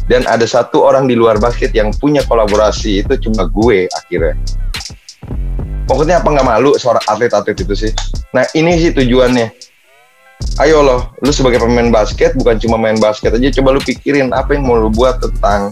[0.07, 4.39] Dan ada satu orang di luar basket yang punya kolaborasi itu cuma gue akhirnya.
[5.84, 7.91] Pokoknya apa nggak malu seorang atlet-atlet itu sih.
[8.31, 9.51] Nah ini sih tujuannya.
[10.59, 14.53] Ayo loh, lu sebagai pemain basket bukan cuma main basket aja, coba lu pikirin apa
[14.53, 15.71] yang mau lu buat tentang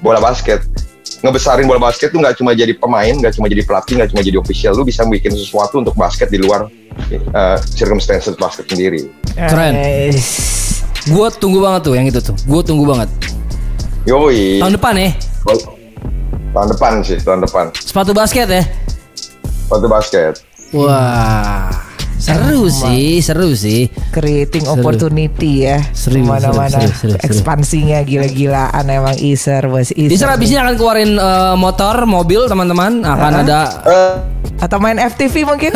[0.00, 0.64] bola basket
[1.20, 4.36] ngebesarin bola basket tuh nggak cuma jadi pemain, nggak cuma jadi pelatih, nggak cuma jadi
[4.40, 4.72] official.
[4.72, 6.68] Lu bisa bikin sesuatu untuk basket di luar
[7.36, 9.08] uh, circumstances basket sendiri.
[9.36, 9.76] Keren.
[9.76, 10.80] Nice.
[11.08, 12.36] Gue tunggu banget tuh yang itu tuh.
[12.48, 13.08] Gue tunggu banget.
[14.08, 14.64] Yoi.
[14.64, 15.10] Tahun depan ya.
[16.50, 17.64] Tahun depan sih, tahun depan.
[17.76, 18.64] Sepatu basket ya.
[19.70, 20.34] Sepatu basket.
[20.74, 21.70] Wah.
[22.18, 23.86] Seru sih, seru sih.
[24.10, 24.74] Creating Seru.
[24.76, 27.22] opportunity ya Seru, Mana-mana seru, seru, seru, seru.
[27.22, 33.32] Ekspansinya gila-gilaan emang Iser bos Iser Bisa abisnya akan keluarin eh, motor, mobil teman-teman akan
[33.40, 34.12] ada Eh,
[34.58, 35.70] Atau main FTV mungkin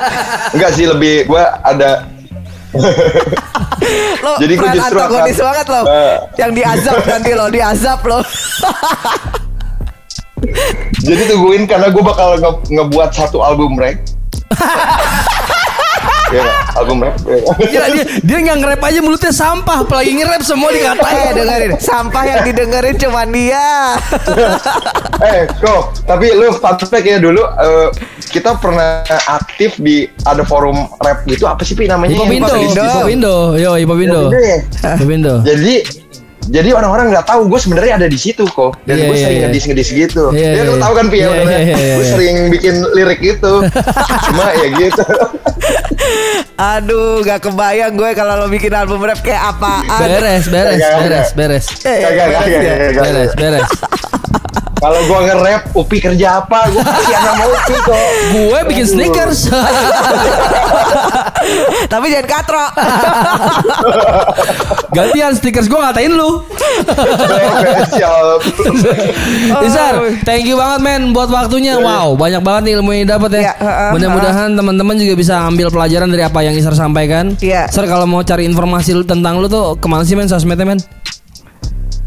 [0.54, 2.04] enggak sih lebih gua ada
[4.20, 6.16] Lo Jadi peran justru antagonis akan- banget lo Eh.
[6.36, 8.18] Yang diazab nanti lo Diazab lo
[10.98, 13.96] jadi tungguin karena gue bakal nge- ngebuat satu album rap.
[16.28, 16.42] ya,
[16.74, 17.14] album rap.
[17.20, 17.38] ya.
[17.56, 21.34] Gila, dia dia nggak nge-rap aja mulutnya sampah apalagi nge-rap semua dikatain.
[21.34, 23.94] dengerin Sampah yang didengerin cuman dia
[25.26, 27.88] eh, kok, tapi lu fun fact ya dulu eh,
[28.26, 32.12] kita pernah aktif di ada forum rap gitu apa sih Pi namanya?
[32.12, 32.26] Di-
[32.66, 34.20] Hipopindo, yo Hipopindo.
[34.26, 34.58] Hipopindo ya?
[35.42, 35.74] Jadi
[36.46, 39.38] jadi orang-orang nggak tahu gue sebenarnya ada di situ kok dan Iya, gue iya, sering
[39.38, 39.46] iya.
[39.50, 40.24] ngedis ngedis gitu.
[40.30, 40.82] Iya, ya iya, lu iya.
[40.82, 42.12] tahu kan Pi ya Iya, udah, iya, iya, gue iya.
[42.14, 43.52] sering bikin lirik itu.
[44.30, 45.04] Cuma ya gitu.
[46.56, 51.66] Aduh gak kebayang gue kalau lo bikin album rap kayak apaan Beres, beres, beres, beres.
[51.82, 52.94] Beres.
[52.94, 53.70] Beres, beres.
[54.76, 56.68] Kalau gue nge-rap, Upi kerja apa?
[56.68, 57.96] Gue kasih sama Upi kok.
[58.36, 59.48] Gue bikin sneakers.
[61.92, 62.58] Tapi jangan katro
[64.96, 66.44] Gantian stickers gue ngatain lu.
[69.64, 71.80] Isar, thank you banget men buat waktunya.
[71.80, 73.52] Wow, banyak banget nih ilmu yang dapat ya.
[73.52, 77.32] Ya, heeh, Mudah-mudahan teman-teman juga bisa ambil pelajaran dari apa yang Isar sampaikan.
[77.40, 77.64] Iya.
[77.72, 80.80] Sir kalau mau cari informasi tentang lu tuh ke mana sih men sosmednya men?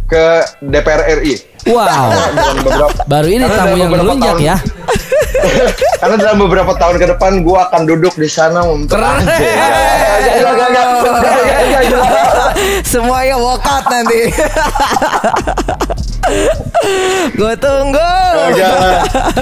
[0.06, 1.49] Ke DPR RI.
[1.66, 2.10] Wow,
[3.06, 4.58] baru ini Karena tamu yang melunjak tahun- ya.
[5.98, 9.24] Karena dalam beberapa tahun ke depan gue akan duduk di sana untuk Keren.
[12.82, 14.32] Semuanya walkout nanti
[17.32, 18.12] Gue tunggu.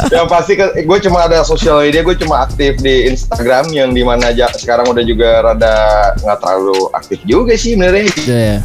[0.09, 4.29] Yang pasti gue cuma ada sosial media, gue cuma aktif di Instagram yang di mana
[4.29, 5.75] aja sekarang udah juga rada
[6.17, 8.03] nggak terlalu aktif juga sih sebenarnya.
[8.17, 8.59] Iya, ya.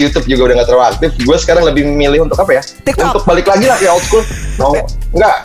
[0.00, 1.10] YouTube juga udah nggak terlalu aktif.
[1.20, 2.62] Gue sekarang lebih memilih untuk apa ya?
[2.64, 3.12] TikTok.
[3.12, 4.24] Untuk balik lagi lah ke old school.
[4.56, 4.72] No,
[5.12, 5.36] enggak.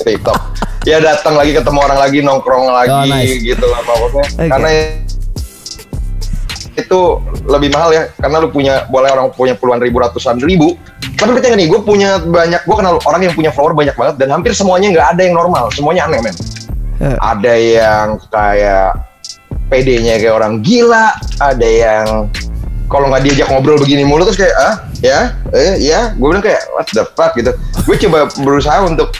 [0.00, 0.38] TikTok.
[0.86, 3.42] Ya datang lagi ketemu orang lagi nongkrong lagi Oh, nice.
[3.42, 4.24] gitu lah pokoknya.
[4.24, 4.46] Oke.
[4.48, 4.68] Karena
[6.78, 7.00] itu
[7.44, 10.78] lebih mahal ya karena lu punya boleh orang punya puluhan ribu ratusan ribu
[11.18, 14.30] tapi percaya nih gue punya banyak gue kenal orang yang punya follower banyak banget dan
[14.30, 16.36] hampir semuanya nggak ada yang normal semuanya aneh men
[16.98, 17.14] Eh.
[17.18, 18.90] ada yang kayak
[19.70, 22.26] PD-nya kayak orang gila ada yang
[22.88, 24.74] kalau nggak diajak ngobrol begini mulu terus kayak ah
[25.04, 25.36] ya?
[25.52, 26.16] Eh ya?
[26.16, 27.36] Gue bilang kayak what the fuck?
[27.36, 27.52] gitu.
[27.84, 29.12] Gue coba berusaha untuk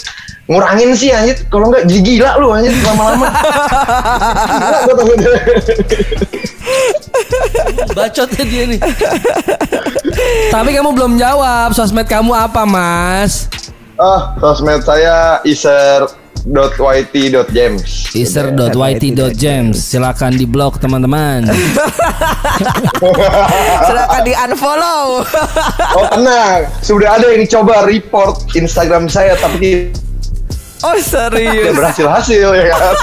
[0.49, 1.37] ngurangin sih anjir.
[1.53, 3.29] Kalau nggak jadi gila lu anjir lama-lama.
[7.93, 8.81] Bacotnya dia nih.
[10.49, 13.53] Tapi kamu belum jawab sosmed kamu apa, Mas?
[14.01, 15.45] Ah, sosmed saya
[16.49, 18.17] iser.yt.james.
[18.17, 21.45] Iser.yt.james Silakan di blog teman-teman.
[23.87, 25.29] Silakan di unfollow
[25.99, 29.93] Oh tenang, sudah ada yang coba report Instagram saya tapi
[30.79, 31.75] Oh tidak serius?
[31.75, 32.95] Berhasil hasil ya kan.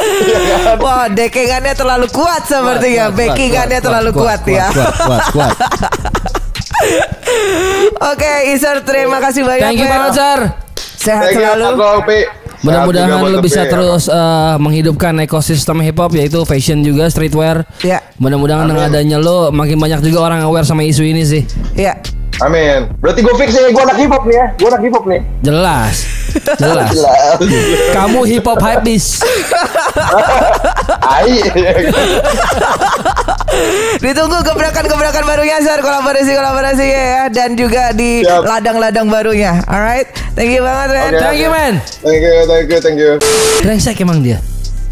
[0.00, 0.76] Iya kan?
[0.80, 3.12] Wah dekengannya terlalu kuat sepertinya.
[3.12, 4.72] Backingannya terlalu kuat, ya.
[4.72, 5.56] Kuat, kuat, kuat.
[8.00, 10.63] Oke Iser terima kasih banyak Thank you banget, Sir
[11.04, 11.76] Sehat Thank selalu.
[12.64, 13.70] Mudah-mudahan buat bisa ya.
[13.76, 17.68] terus eh, menghidupkan ekosistem hip hop yaitu fashion juga streetwear.
[17.84, 21.44] Ya Mudah-mudahan dengan adanya lo makin banyak juga orang aware sama isu ini sih.
[21.76, 22.00] Ya
[22.40, 22.90] Amin.
[22.98, 24.46] Berarti gue fix ya, gue anak hip hop nih ya.
[24.56, 25.20] Gue anak hip hop nih.
[25.40, 25.96] Jelas.
[26.58, 26.90] Jelas.
[26.96, 27.38] Jelas.
[27.92, 29.22] Kamu hip hop hypebeast.
[31.00, 31.38] Ai.
[34.00, 38.42] Ditunggu gebrakan-gebrakan barunya Sir Kolaborasi-kolaborasi ya Dan juga di Siap.
[38.42, 41.22] ladang-ladang barunya Alright Thank you banget Ren Oke.
[41.22, 41.74] Thank you man.
[42.02, 43.12] Thank you, thank you, thank you.
[43.62, 44.42] Brengsek emang dia.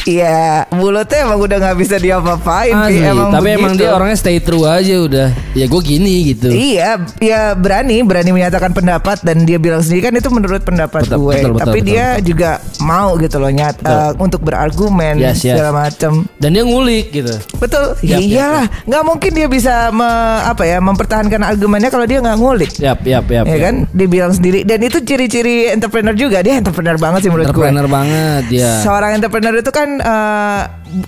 [0.03, 2.75] Iya, mulutnya emang udah nggak bisa diapa-apain.
[2.75, 2.83] Pi.
[2.91, 3.07] Asli.
[3.07, 3.83] Emang Tapi emang begitu.
[3.83, 5.29] dia orangnya stay true aja udah.
[5.55, 6.49] Ya gue gini gitu.
[6.51, 11.19] Iya, ya berani, berani menyatakan pendapat dan dia bilang sendiri kan itu menurut pendapat Betul,
[11.21, 11.35] gue.
[11.37, 12.51] betul, betul, Tapi betul, dia juga
[12.81, 15.55] mau gitu loh nyat eh, untuk berargumen Yes, yes.
[15.55, 16.27] segala macam.
[16.35, 17.35] Dan dia ngulik gitu.
[17.57, 20.11] Betul, ya Yap, yap, iyalah, nggak mungkin dia bisa me-
[20.43, 22.73] apa ya mempertahankan argumennya kalau dia nggak ngulik.
[22.83, 23.45] Yap, yap, yap.
[23.47, 23.61] ya yap.
[23.61, 26.43] kan, dia bilang sendiri dan itu ciri-ciri entrepreneur juga.
[26.43, 27.63] Dia entrepreneur banget sih menurut gue.
[27.63, 28.83] Entrepreneur banget dia.
[28.83, 30.63] Seorang entrepreneur itu kan eh,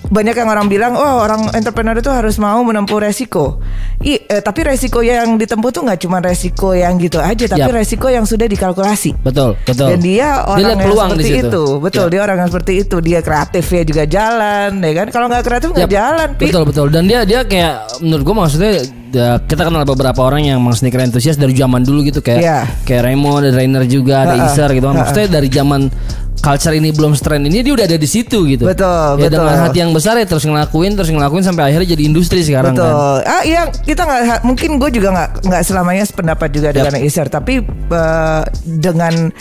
[0.08, 3.60] banyak yang orang bilang, oh orang entrepreneur itu harus mau menempuh resiko.
[4.04, 7.78] I, eh, tapi resiko yang ditempuh tuh nggak cuma resiko yang gitu aja, tapi Yap.
[7.78, 9.16] resiko yang sudah dikalkulasi.
[9.22, 9.88] Betul, betul.
[9.92, 12.06] Dan dia orang lihat yang peluang seperti itu, betul.
[12.08, 12.12] Ya.
[12.12, 12.96] Dia orang yang seperti itu.
[13.00, 15.06] Dia kreatifnya juga jalan, ya kan?
[15.12, 15.96] Kalau nggak kreatif nggak Yap.
[15.96, 16.44] jalan, Pi.
[16.50, 18.82] Betul betul dan dia dia kayak menurut gua maksudnya
[19.14, 22.58] ya, kita kenal beberapa orang yang emang sneaker enthusiast dari zaman dulu gitu kayak Iya.
[22.82, 24.46] kayak Remo, ada Rainer juga, ada Ha-ha.
[24.48, 24.96] Iser gitu kan.
[24.98, 25.88] Maksudnya dari zaman
[26.36, 28.68] culture ini belum trend ini dia udah ada di situ gitu.
[28.68, 29.40] Betul, ya, betul.
[29.40, 32.84] dengan hati yang besar ya terus ngelakuin terus ngelakuin sampai akhirnya jadi industri sekarang kan.
[32.84, 33.16] Betul.
[33.24, 37.64] Ah iya kita nggak mungkin gue juga nggak nggak selamanya sependapat juga dengan Iser tapi
[37.64, 39.32] eh, dengan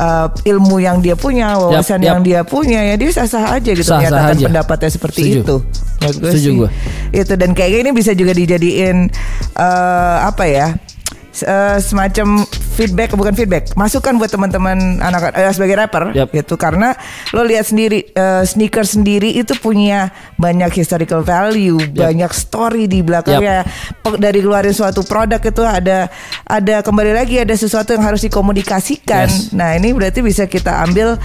[0.00, 2.08] eh, ilmu yang dia punya wawasan Yap, yap.
[2.08, 4.46] yang dia punya ya dia sah sah aja gitu Sah-sah menyatakan aja.
[4.48, 5.40] pendapatnya seperti Setuju.
[5.44, 5.56] itu.
[5.96, 6.56] Gue Setuju sih.
[6.56, 6.68] gue.
[7.12, 9.12] Itu dan kayaknya ini bisa juga dijadiin
[9.54, 10.68] eh, apa ya?
[11.36, 16.32] eh, semacam feedback bukan feedback masukan buat teman-teman anak eh, sebagai rapper Yap.
[16.32, 16.96] gitu karena
[17.32, 23.68] lo lihat sendiri eh, sneaker sendiri itu punya banyak historical value banyak story di belakangnya
[24.00, 26.08] Pe- dari keluarin suatu produk itu ada
[26.48, 29.52] ada kembali lagi ada sesuatu yang harus dikomunikasikan Yes.
[29.52, 31.16] nah ini berarti bisa kita ambil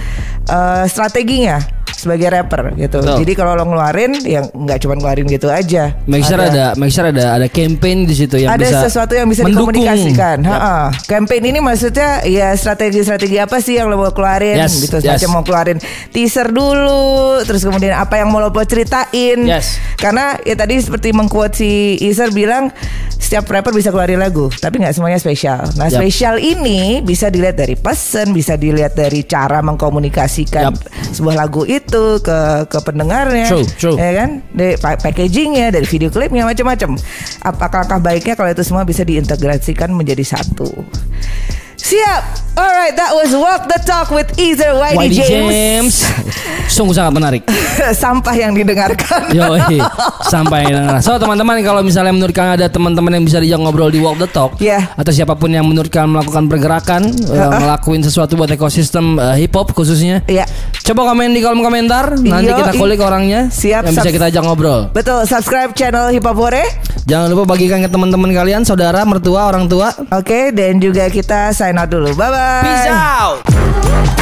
[0.48, 1.60] eh, strateginya
[2.02, 3.22] sebagai rapper gitu Betul.
[3.22, 7.06] jadi kalau lo ngeluarin yang nggak cuma ngeluarin gitu aja Make sure ada, make sure
[7.06, 9.70] ada ada campaign di situ yang ada bisa sesuatu yang bisa mendukung.
[9.70, 10.42] dikomunikasikan.
[10.42, 10.50] Yap.
[10.50, 10.76] Ha-ha.
[11.06, 14.98] Campaign ini maksudnya ya strategi-strategi apa sih yang lo mau keluarin Yes, gitu.
[14.98, 15.20] yes.
[15.20, 15.78] Semacam mau keluarin
[16.10, 19.38] teaser dulu, terus kemudian apa yang mau lo mau ceritain.
[19.44, 19.78] Yes.
[19.94, 22.72] Karena ya tadi seperti mengquote si Iser bilang
[23.14, 25.62] setiap rapper bisa keluarin lagu, tapi nggak semuanya spesial.
[25.76, 26.02] Nah Yap.
[26.02, 30.76] spesial ini bisa dilihat dari pesan, bisa dilihat dari cara mengkomunikasikan Yap.
[31.12, 33.96] sebuah lagu itu ke ke pendengarnya, True, true.
[33.96, 34.30] ya kan?
[34.48, 36.96] Dari pa- packagingnya, dari video klipnya macam-macam.
[37.42, 40.70] Apakah langkah baiknya kalau itu semua bisa diintegrasikan menjadi satu?
[41.82, 42.22] Siap.
[42.52, 45.48] Alright, that was Walk the Talk with Ether Whitey, Whitey James.
[45.48, 45.94] James.
[46.68, 47.42] Sungguh sangat menarik.
[48.04, 49.32] Sampah yang didengarkan.
[49.32, 49.56] Yo,
[50.32, 51.00] sampai dengar.
[51.00, 54.28] So teman-teman kalau misalnya menurut kalian ada teman-teman yang bisa diajak ngobrol di Walk the
[54.28, 54.84] Talk Iya.
[54.92, 59.56] atau siapa pun yang menurut kalian melakukan pergerakan, eh, ngelakuin sesuatu buat ekosistem eh, hip
[59.56, 60.20] hop khususnya.
[60.28, 60.44] Iya.
[60.84, 64.28] Coba komen di kolom komentar, nanti Yo, kita i- kulik orangnya Siap, yang bisa kita
[64.28, 64.92] ajak ngobrol.
[64.92, 66.68] Betul, subscribe channel Hip Hop Hore.
[67.02, 69.88] Jangan lupa bagikan ke teman-teman kalian, saudara, mertua, orang tua.
[70.12, 72.14] Oke, dan juga kita sign out dulu.
[72.14, 72.62] Bye bye.
[72.62, 74.21] Peace out.